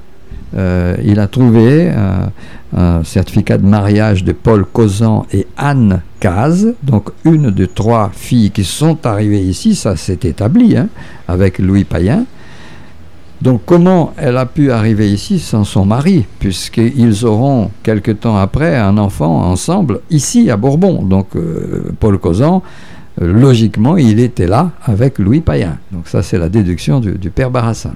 il 0.53 1.19
a 1.19 1.27
trouvé 1.27 1.89
un, 1.89 2.29
un, 2.75 3.03
certificat 3.05 3.57
de 3.57 3.65
mariage 3.65 4.25
de 4.25 4.33
Paul 4.33 4.65
Causan 4.65 5.25
et 5.31 5.47
Anne 5.55 6.01
Caz, 6.19 6.73
donc 6.83 7.09
une 7.23 7.51
de 7.51 7.65
trois 7.65 8.11
filles 8.13 8.51
qui 8.51 8.65
sont 8.65 9.05
arrivées 9.05 9.41
ici, 9.41 9.75
ça 9.75 9.95
s'est 9.95 10.19
établi, 10.23 10.75
hein, 10.75 10.89
avec 11.29 11.59
Louis 11.59 11.85
Payen. 11.85 12.25
Donc 13.41 13.62
comment 13.65 14.13
elle 14.17 14.38
a 14.38 14.45
pu 14.45 14.71
arriver 14.71 15.12
ici 15.12 15.39
sans 15.39 15.63
son 15.63 15.84
mari, 15.84 16.25
puisqu'ils 16.38 17.25
auront 17.25 17.71
quelque 17.82 18.12
temps 18.12 18.38
après 18.38 18.77
un 18.77 18.97
enfant 18.99 19.41
ensemble 19.41 20.01
ici 20.12 20.51
à 20.51 20.58
Bourbon. 20.58 21.01
Donc 21.01 21.36
euh, 21.36 21.91
Paul 21.99 22.19
Causan, 22.19 22.62
euh, 23.19 23.34
logiquement, 23.34 23.97
il 23.97 24.19
était 24.19 24.45
là 24.45 24.71
avec 24.84 25.17
Louis 25.17 25.41
Payen. 25.41 25.80
Donc 25.91 26.08
ça 26.08 26.21
c'est 26.21 26.38
la 26.38 26.49
déduction 26.49 26.99
du, 26.99 27.32
père 27.32 27.49
Barassin. 27.49 27.95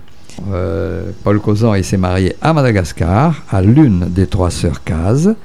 Euh, 0.52 1.12
Paul 1.24 1.40
Causan 1.40 1.74
s'est 1.84 1.98
marié 1.98 2.36
à 2.42 2.52
Madagascar, 2.52 3.44
à 3.52 3.62
l'une 3.62 4.08
des 4.10 4.26
trois 4.26 4.50
sœurs 4.50 4.84
Cazes. 4.84 5.36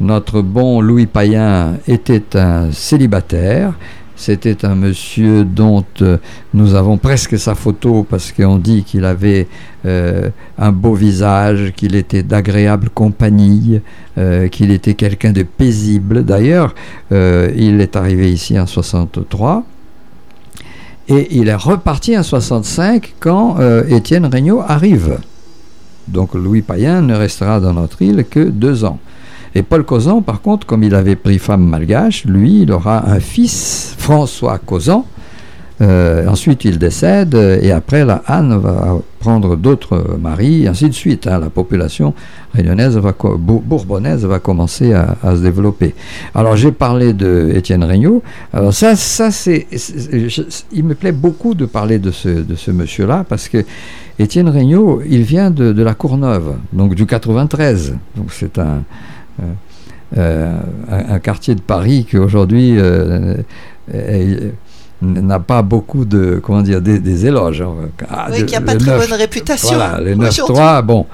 Notre 0.00 0.42
bon 0.42 0.82
Louis 0.82 1.06
Payen 1.06 1.78
était 1.88 2.36
un 2.36 2.70
célibataire. 2.72 3.72
C'était 4.16 4.64
un 4.64 4.74
monsieur 4.74 5.44
dont 5.44 5.84
euh, 6.00 6.18
nous 6.54 6.74
avons 6.74 6.98
presque 6.98 7.38
sa 7.38 7.54
photo 7.54 8.06
parce 8.08 8.30
qu'on 8.30 8.58
dit 8.58 8.84
qu'il 8.84 9.04
avait 9.04 9.48
euh, 9.86 10.28
un 10.58 10.70
beau 10.70 10.94
visage, 10.94 11.72
qu'il 11.74 11.96
était 11.96 12.22
d'agréable 12.22 12.90
compagnie, 12.90 13.80
euh, 14.18 14.48
qu'il 14.48 14.70
était 14.70 14.94
quelqu'un 14.94 15.32
de 15.32 15.42
paisible. 15.42 16.24
D'ailleurs, 16.24 16.74
il 17.10 17.80
est 17.80 17.96
arrivé 17.96 18.32
ici 18.32 18.58
en 18.58 18.66
63 18.66 19.64
et 21.08 21.36
il 21.36 21.48
est 21.48 21.54
reparti 21.54 22.16
en 22.16 22.22
65 22.22 23.14
quand 23.18 23.58
Étienne 23.88 24.26
Regnault 24.26 24.62
arrive. 24.66 25.18
Donc 26.08 26.34
Louis 26.34 26.62
Payen 26.62 27.02
ne 27.02 27.14
restera 27.14 27.60
dans 27.60 27.74
notre 27.74 28.02
île 28.02 28.24
que 28.28 28.40
deux 28.40 28.84
ans. 28.84 28.98
Et 29.54 29.62
Paul 29.62 29.84
Causan, 29.84 30.22
par 30.22 30.40
contre, 30.40 30.66
comme 30.66 30.82
il 30.82 30.94
avait 30.94 31.16
pris 31.16 31.38
femme 31.38 31.64
malgache, 31.64 32.24
lui, 32.24 32.62
il 32.62 32.72
aura 32.72 33.10
un 33.10 33.20
fils, 33.20 33.94
François 33.98 34.58
Causan. 34.58 35.06
Euh, 35.82 36.28
ensuite, 36.28 36.64
il 36.64 36.78
décède, 36.78 37.34
et 37.34 37.72
après, 37.72 38.04
la 38.04 38.22
Anne 38.26 38.56
va 38.56 38.98
prendre 39.18 39.56
d'autres 39.56 40.16
maris, 40.20 40.68
ainsi 40.68 40.88
de 40.88 40.94
suite. 40.94 41.26
Hein. 41.26 41.40
la 41.40 41.50
population 41.50 42.14
réunionnaise 42.54 42.96
va, 42.98 43.12
bourbonnaise 43.36 44.24
va 44.24 44.38
commencer 44.38 44.92
à, 44.92 45.16
se 45.24 45.42
développer. 45.42 45.94
Alors, 46.34 46.56
j'ai 46.56 46.70
parlé 46.70 47.12
de 47.12 47.50
Étienne 47.54 47.82
Regnault. 47.82 48.22
Alors, 48.52 48.72
ça, 48.72 48.94
ça 48.94 49.30
c'est, 49.30 49.66
il 50.72 50.84
me 50.84 50.94
plaît 50.94 51.12
beaucoup 51.12 51.54
de 51.54 51.66
parler 51.66 51.98
de 51.98 52.10
ce, 52.12 52.28
de 52.28 52.54
ce 52.54 52.70
monsieur-là, 52.70 53.24
parce 53.28 53.48
que 53.48 53.64
Étienne 54.18 54.50
Regnault, 54.50 55.02
il 55.08 55.22
vient 55.22 55.50
de, 55.50 55.72
de 55.72 55.82
la 55.82 55.94
Courneuve, 55.94 56.54
donc 56.72 56.94
du 56.94 57.06
93. 57.06 57.96
Donc, 58.16 58.26
c'est 58.30 58.58
un 58.58 58.84
euh, 59.42 59.52
euh, 60.18 60.58
un, 60.90 61.18
quartier 61.20 61.54
de 61.54 61.62
Paris 61.62 62.06
qui 62.08 62.18
aujourd'hui 62.18 62.74
euh, 62.76 63.36
n'a 65.00 65.40
pas 65.40 65.62
beaucoup 65.62 66.04
de 66.04 66.38
comment 66.42 66.60
dire 66.60 66.82
des, 66.82 67.26
éloges. 67.26 67.62
Hein. 67.62 67.88
Ah, 68.10 68.28
oui, 68.30 68.44
qui 68.44 68.52
n'a 68.52 68.60
pas 68.60 68.76
très 68.76 68.98
bonne 68.98 69.12
réputation. 69.18 69.74
Voilà, 69.74 70.00
les 70.02 70.14
9-3, 70.14 70.82
bon. 70.82 71.06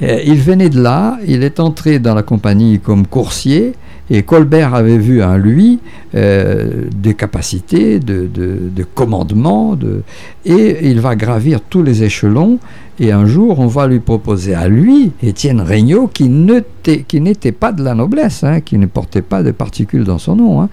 il 0.00 0.40
venait 0.40 0.68
de 0.68 0.80
là, 0.80 1.18
il 1.28 1.44
est 1.44 1.60
entré 1.60 2.00
dans 2.00 2.14
la 2.14 2.24
compagnie 2.24 2.80
comme 2.80 3.06
coursier, 3.06 3.74
et 4.10 4.24
Colbert 4.24 4.74
avait 4.74 4.98
vu 4.98 5.22
en 5.22 5.36
lui 5.36 5.78
des 6.12 7.14
capacités 7.16 8.00
de, 8.00 8.28
de, 8.34 8.84
commandement, 8.96 9.76
de, 9.76 10.02
et 10.44 10.88
il 10.90 11.00
va 11.00 11.14
gravir 11.14 11.60
tous 11.60 11.84
les 11.84 12.02
échelons, 12.02 12.58
et 13.02 13.12
un 13.12 13.24
jour, 13.24 13.58
on 13.58 13.66
va 13.66 13.86
lui 13.86 13.98
proposer 13.98 14.54
à 14.54 14.68
lui, 14.68 15.12
Étienne 15.22 15.62
Regnault, 15.62 16.08
qui 16.08 16.28
n'était 16.28 17.52
pas 17.52 17.72
de 17.72 17.82
la 17.82 17.94
noblesse, 17.94 18.44
hein, 18.44 18.60
qui 18.60 18.76
ne 18.76 18.84
portait 18.84 19.22
pas 19.22 19.42
de 19.42 19.52
particules 19.52 20.04
dans 20.04 20.18
son 20.18 20.36
nom. 20.36 20.60
Hein. 20.60 20.68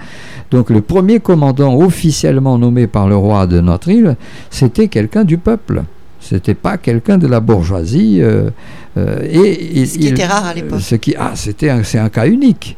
Donc 0.52 0.70
le 0.70 0.82
premier 0.82 1.22
commandant 1.22 1.74
officiellement 1.80 2.58
nommé 2.58 2.86
par 2.86 3.08
le 3.08 3.16
roi 3.16 3.48
de 3.48 3.62
notre 3.62 3.88
île, 3.88 4.18
c'était 4.50 4.90
quelqu'un 4.90 5.24
du 5.24 5.38
peuple. 5.38 5.84
C'était 6.20 6.56
pas 6.56 6.78
quelqu'un 6.78 7.18
de 7.18 7.28
la 7.28 7.40
bourgeoisie. 7.40 8.18
Euh, 8.22 8.50
euh, 8.98 9.20
et, 9.30 9.86
ce 9.86 9.98
qui 9.98 10.08
était 10.08 10.26
rare 10.26 10.46
à 10.46 10.54
l'époque. 10.54 10.82
Ce 10.82 10.96
qui, 10.96 11.16
ah, 11.18 11.32
c'était 11.36 11.72
c'est 11.84 12.00
un 12.00 12.10
cas 12.10 12.28
unique. 12.28 12.78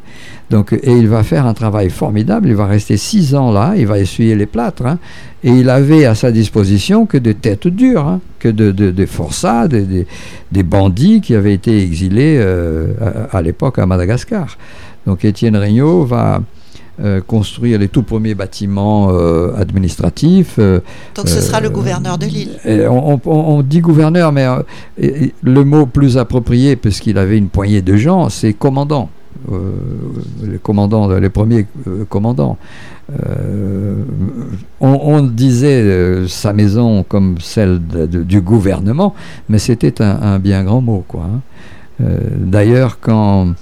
Donc, 0.50 0.72
et 0.72 0.90
il 0.90 1.08
va 1.08 1.22
faire 1.22 1.46
un 1.46 1.54
travail 1.54 1.90
formidable. 1.90 2.48
Il 2.48 2.56
va 2.56 2.66
rester 2.66 2.96
six 2.96 3.34
ans 3.34 3.52
là. 3.52 3.74
Il 3.76 3.86
va 3.86 3.98
essuyer 3.98 4.34
les 4.34 4.46
plâtres. 4.46 4.84
Hein. 4.84 4.98
et 5.44 5.50
il 5.50 5.70
avait 5.70 6.04
à 6.04 6.14
sa 6.14 6.32
disposition 6.32 7.06
que 7.06 7.16
des 7.16 7.34
têtes 7.34 7.68
dures, 7.68 8.06
hein, 8.06 8.20
que 8.38 8.48
de, 8.48 8.70
des 8.72 9.06
forçats, 9.06 9.68
des, 9.68 10.06
des, 10.52 10.62
bandits 10.62 11.20
qui 11.20 11.34
avaient 11.34 11.54
été 11.54 11.82
exilés 11.82 12.36
euh, 12.38 12.88
à, 13.30 13.40
l'époque 13.42 13.78
à 13.78 13.86
Madagascar. 13.86 14.58
Donc, 15.06 15.24
Étienne 15.24 15.56
Regnault 15.56 16.04
va 16.04 16.42
euh, 17.00 17.20
construire 17.20 17.78
les 17.78 17.88
tout 17.88 18.02
premiers 18.02 18.34
bâtiments 18.34 19.08
euh, 19.10 19.54
administratifs. 19.56 20.58
Donc, 20.58 21.28
ce 21.28 21.40
sera 21.40 21.60
le 21.60 21.70
gouverneur 21.70 22.18
de 22.18 22.26
l'île. 22.26 22.58
On, 22.88 23.20
on, 23.24 23.62
dit 23.62 23.80
gouverneur, 23.80 24.32
mais 24.32 24.46
le 24.98 25.64
mot 25.64 25.86
plus 25.86 26.18
approprié, 26.18 26.76
puisqu'il 26.76 27.18
avait 27.18 27.38
une 27.38 27.48
poignée 27.48 27.82
de 27.82 27.96
gens, 27.96 28.28
c'est 28.28 28.52
commandant. 28.52 29.10
Euh, 29.50 29.70
les 30.42 30.58
commandants, 30.58 31.08
les 31.08 31.30
premiers 31.30 31.66
euh, 31.86 32.04
commandants. 32.04 32.58
Euh, 33.10 34.02
on, 34.80 35.22
disait 35.22 36.26
sa 36.28 36.52
maison 36.52 37.04
comme 37.04 37.36
celle 37.40 37.80
du 37.80 38.40
gouvernement, 38.40 39.14
mais 39.48 39.58
c'était 39.58 40.02
un, 40.02 40.38
bien 40.38 40.62
grand 40.62 40.80
mot. 40.80 41.04
Quoi, 41.08 41.24
hein. 41.24 42.06
D'ailleurs, 42.36 42.98
quand 43.00 43.54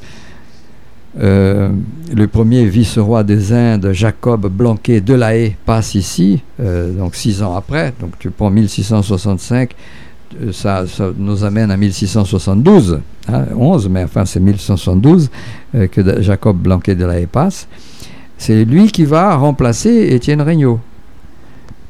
le 1.16 2.26
premier 2.26 2.64
vice-roi 2.66 3.24
des 3.24 3.52
Indes, 3.52 3.90
Jacob 3.92 4.48
Blanquet 4.48 5.00
de 5.00 5.14
la 5.14 5.34
Haye, 5.36 5.56
passe 5.64 5.94
ici, 5.94 6.42
donc 6.58 7.14
six 7.14 7.42
ans 7.42 7.56
après, 7.56 7.92
donc 8.00 8.12
tu 8.18 8.30
prends 8.30 8.50
1665, 8.50 9.74
ça, 10.52 10.84
nous 11.16 11.44
amène 11.44 11.70
à 11.70 11.76
1672, 11.76 13.00
11, 13.56 13.86
hein, 13.86 13.88
mais 13.90 14.04
enfin 14.04 14.24
c'est 14.24 14.40
1672 14.40 15.30
euh, 15.74 15.86
que 15.86 16.22
Jacob 16.22 16.56
Blanquet 16.56 16.94
de 16.94 17.04
la 17.04 17.14
passe. 17.26 17.68
C'est 18.36 18.64
lui 18.64 18.90
qui 18.90 19.04
va 19.04 19.34
remplacer 19.36 20.08
Étienne 20.10 20.42
Regnault. 20.42 20.80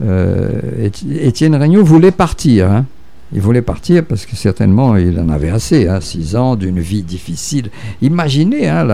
Euh, 0.02 0.88
Étienne 1.20 1.56
Regnault 1.56 1.84
voulait 1.84 2.10
partir. 2.10 2.70
Hein. 2.70 2.86
Il 3.32 3.42
voulait 3.42 3.62
partir 3.62 4.04
parce 4.04 4.24
que 4.24 4.36
certainement 4.36 4.96
il 4.96 5.20
en 5.20 5.28
avait 5.28 5.50
assez, 5.50 5.86
hein, 5.86 6.00
six 6.00 6.34
ans 6.34 6.56
d'une 6.56 6.80
vie 6.80 7.02
difficile. 7.02 7.68
Imaginez 8.00 8.68
hein, 8.68 8.84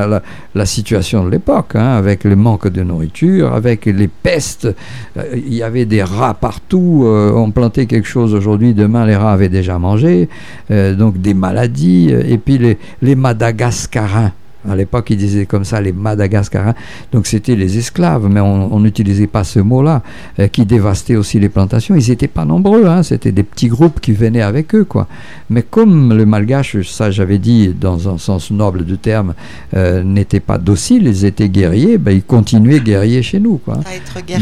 la, 0.55 0.67
situation 0.67 1.25
de 1.25 1.31
l'époque, 1.31 1.77
hein, 1.77 1.97
avec 1.97 2.25
le 2.25 2.35
manque 2.35 2.67
de 2.69 2.83
nourriture, 2.83 3.55
avec 3.55 3.87
les 3.87 4.09
pestes. 4.09 4.69
Euh, 5.17 5.23
il 5.35 5.55
y 5.55 5.63
avait 5.63 5.85
des 5.85 6.03
rats 6.03 6.35
partout. 6.35 7.05
Euh, 7.05 7.33
on 7.33 7.53
plantait 7.53 7.87
quelque 7.87 8.09
chose 8.09 8.35
aujourd'hui, 8.35 8.75
demain 8.75 9.07
les 9.07 9.15
rats 9.15 9.33
avaient 9.33 9.49
déjà 9.49 9.79
mangé. 9.79 10.29
Euh, 10.73 10.95
donc 10.95 11.21
des 11.21 11.35
maladies. 11.35 12.11
Et 12.11 12.39
puis 12.39 12.59
les, 12.59 12.79
les 13.03 13.15
Madagascarins 13.15 14.33
à 14.69 14.77
l'époque, 14.77 15.11
ils 15.11 15.17
disaient 15.17 15.47
comme 15.47 15.65
ça 15.65 15.81
les 15.81 15.93
Madagascarins. 15.93 16.75
Donc 17.13 17.27
c'était 17.27 17.57
les 17.57 17.79
esclaves, 17.79 18.29
mais 18.29 18.41
on 18.41 18.81
n'utilisait 18.81 19.27
pas 19.27 19.45
ce 19.45 19.61
mot-là, 19.61 20.03
euh, 20.39 20.49
qui 20.49 20.65
dévastaient 20.65 21.17
aussi 21.17 21.39
les 21.39 21.49
plantations. 21.49 21.95
Ils 21.95 22.09
n'étaient 22.09 22.29
pas 22.29 22.45
nombreux, 22.45 22.87
hein, 22.87 23.03
c'était 23.03 23.33
des 23.33 23.43
petits 23.43 23.69
groupes 23.69 24.01
qui 24.01 24.13
venaient 24.13 24.43
avec 24.43 24.75
eux. 24.75 24.85
quoi. 24.85 25.07
Mais 25.51 25.63
comme 25.63 26.13
le 26.17 26.27
malgache, 26.27 26.81
ça 26.83 27.11
j'avais 27.11 27.39
dit 27.39 27.75
dans 27.79 28.09
un 28.09 28.19
sens 28.19 28.51
noble 28.51 28.85
du 28.85 28.99
terme, 28.99 29.35
euh, 29.75 30.03
n'était 30.03 30.41
pas 30.41 30.59
docile, 30.59 31.07
ils 31.07 31.25
étaient 31.25 31.49
guerriers, 31.49 31.99
ben, 31.99 32.13
ils 32.13 32.23
continuaient 32.23 32.81
guerriers 32.81 33.23
chez 33.23 33.41
nous. 33.41 33.59
Quoi. 33.59 33.81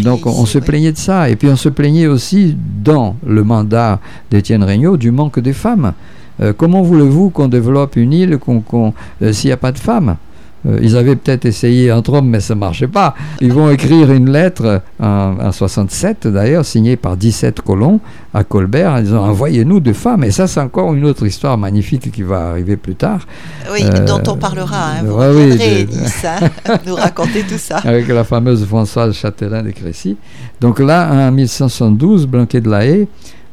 Donc 0.02 0.26
on, 0.26 0.46
se 0.46 0.58
plaignait 0.58 0.92
de 0.92 0.98
ça. 0.98 1.28
Et 1.28 1.37
puis 1.37 1.48
on 1.48 1.56
se 1.56 1.68
plaignait 1.68 2.06
aussi 2.06 2.56
dans 2.82 3.16
le 3.26 3.42
mandat 3.44 4.00
d'Étienne 4.30 4.62
Regnault 4.64 4.96
du 4.96 5.11
manque 5.11 5.40
des 5.40 5.52
femmes. 5.52 5.92
Euh, 6.40 6.53
comment 6.57 6.83
voulez-vous 6.83 7.31
qu'on 7.31 7.49
développe 7.49 7.97
une 7.97 8.12
île 8.12 8.38
euh, 8.38 9.33
s'il 9.33 9.49
n'y 9.49 9.53
a 9.53 9.57
pas 9.57 9.73
de 9.73 9.79
femmes? 9.79 10.16
Euh, 10.64 10.79
ils 10.81 10.97
avaient 10.97 11.16
peut-être 11.16 11.45
essayé 11.45 11.90
entre 11.90 12.12
hommes, 12.12 12.29
mais 12.29 12.38
ça 12.38 12.55
ne 12.55 12.61
marchait 12.61 12.87
pas. 12.87 13.16
Ils 13.40 13.53
vont 13.53 13.68
écrire 13.71 14.12
une 14.12 14.31
lettre 14.31 14.83
en, 15.01 15.51
67, 15.51 16.29
d'ailleurs, 16.29 16.64
signée 16.64 16.97
par 16.97 17.16
17 17.16 17.61
colons 17.62 17.99
à 18.33 18.45
Colbert, 18.45 18.92
en 18.92 19.01
disant 19.01 19.25
Envoyez-nous 19.25 19.81
des 19.81 19.92
femmes. 19.92 20.23
Et 20.23 20.31
ça, 20.31 20.47
c'est 20.47 20.61
encore 20.61 20.95
une 20.95 21.05
autre 21.05 21.27
histoire 21.27 21.59
magnifique 21.59 22.12
qui 22.12 22.23
va 22.23 22.51
arriver 22.51 22.77
plus 22.77 22.95
tard. 22.95 23.27
Oui, 23.73 23.83
dont 24.07 24.23
on 24.29 24.37
parlera. 24.37 24.92
Hein, 24.92 25.03
vous 25.05 25.16
oui, 25.16 25.87
hein, 26.25 26.77
nous 26.87 26.95
raconter 26.95 27.42
tout 27.42 27.59
ça. 27.59 27.79
Avec 27.79 28.07
la 28.07 28.23
fameuse 28.23 28.64
Françoise 28.64 29.14
Châtelain 29.14 29.64
de 29.64 29.71
Crécy. 29.71 30.16
Donc 30.61 30.79
là, 30.79 31.11
en 31.29 31.33
1572, 31.33 32.29
Blanquet 32.29 32.61
de 32.61 32.71
la 32.71 32.87
Haye 32.87 33.09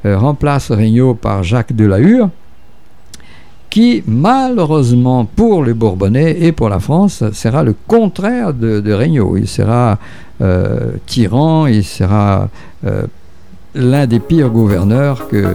remplace 0.05 0.71
Regnault 0.71 1.15
par 1.15 1.43
Jacques 1.43 1.75
de 1.75 1.85
la 1.85 1.99
Hure 1.99 2.29
qui, 3.69 4.03
malheureusement 4.07 5.25
pour 5.25 5.63
les 5.63 5.73
Bourbonnais 5.73 6.37
et 6.41 6.51
pour 6.51 6.69
la 6.69 6.79
France, 6.79 7.23
sera 7.31 7.63
le 7.63 7.75
contraire 7.87 8.53
de, 8.53 8.79
de 8.79 8.93
Regnault. 8.93 9.37
Il 9.37 9.47
sera 9.47 9.97
euh, 10.41 10.91
tyran, 11.05 11.67
il 11.67 11.83
sera 11.83 12.49
euh, 12.85 13.03
l'un 13.75 14.07
des 14.07 14.19
pires 14.19 14.49
gouverneurs 14.49 15.27
que 15.27 15.37
euh, 15.37 15.53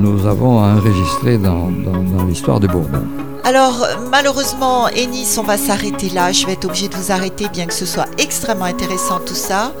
nous 0.00 0.26
avons 0.26 0.58
enregistrés 0.58 1.38
dans, 1.38 1.70
dans, 1.70 2.02
dans 2.02 2.24
l'histoire 2.24 2.60
de 2.60 2.66
Bourbon. 2.66 3.27
Alors 3.44 3.86
malheureusement, 4.10 4.88
Ennis, 4.88 5.36
on 5.38 5.42
va 5.42 5.56
s'arrêter 5.56 6.10
là. 6.10 6.32
Je 6.32 6.46
vais 6.46 6.52
être 6.52 6.64
obligée 6.66 6.88
de 6.88 6.96
vous 6.96 7.12
arrêter, 7.12 7.48
bien 7.48 7.66
que 7.66 7.74
ce 7.74 7.86
soit 7.86 8.06
extrêmement 8.18 8.66
intéressant 8.66 9.20
tout 9.20 9.34
ça. 9.34 9.72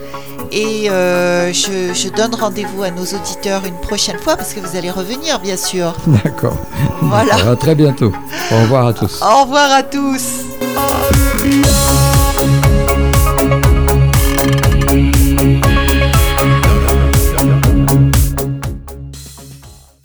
Et 0.50 0.88
euh, 0.90 1.52
je, 1.52 2.08
donne 2.08 2.34
rendez-vous 2.34 2.82
à 2.82 2.90
nos 2.90 3.04
auditeurs 3.04 3.64
une 3.66 3.78
prochaine 3.80 4.18
fois 4.18 4.36
parce 4.36 4.54
que 4.54 4.60
vous 4.60 4.76
allez 4.76 4.90
revenir, 4.90 5.40
bien 5.40 5.56
sûr. 5.56 5.94
D'accord. 6.24 6.56
Voilà. 7.02 7.34
À 7.50 7.56
très 7.56 7.74
bientôt. 7.74 8.12
Au 8.50 8.62
revoir 8.62 8.86
à 8.86 8.92
tous. 8.92 9.20
Au 9.22 9.42
revoir 9.42 9.70
à 9.72 9.82
tous. 9.82 10.44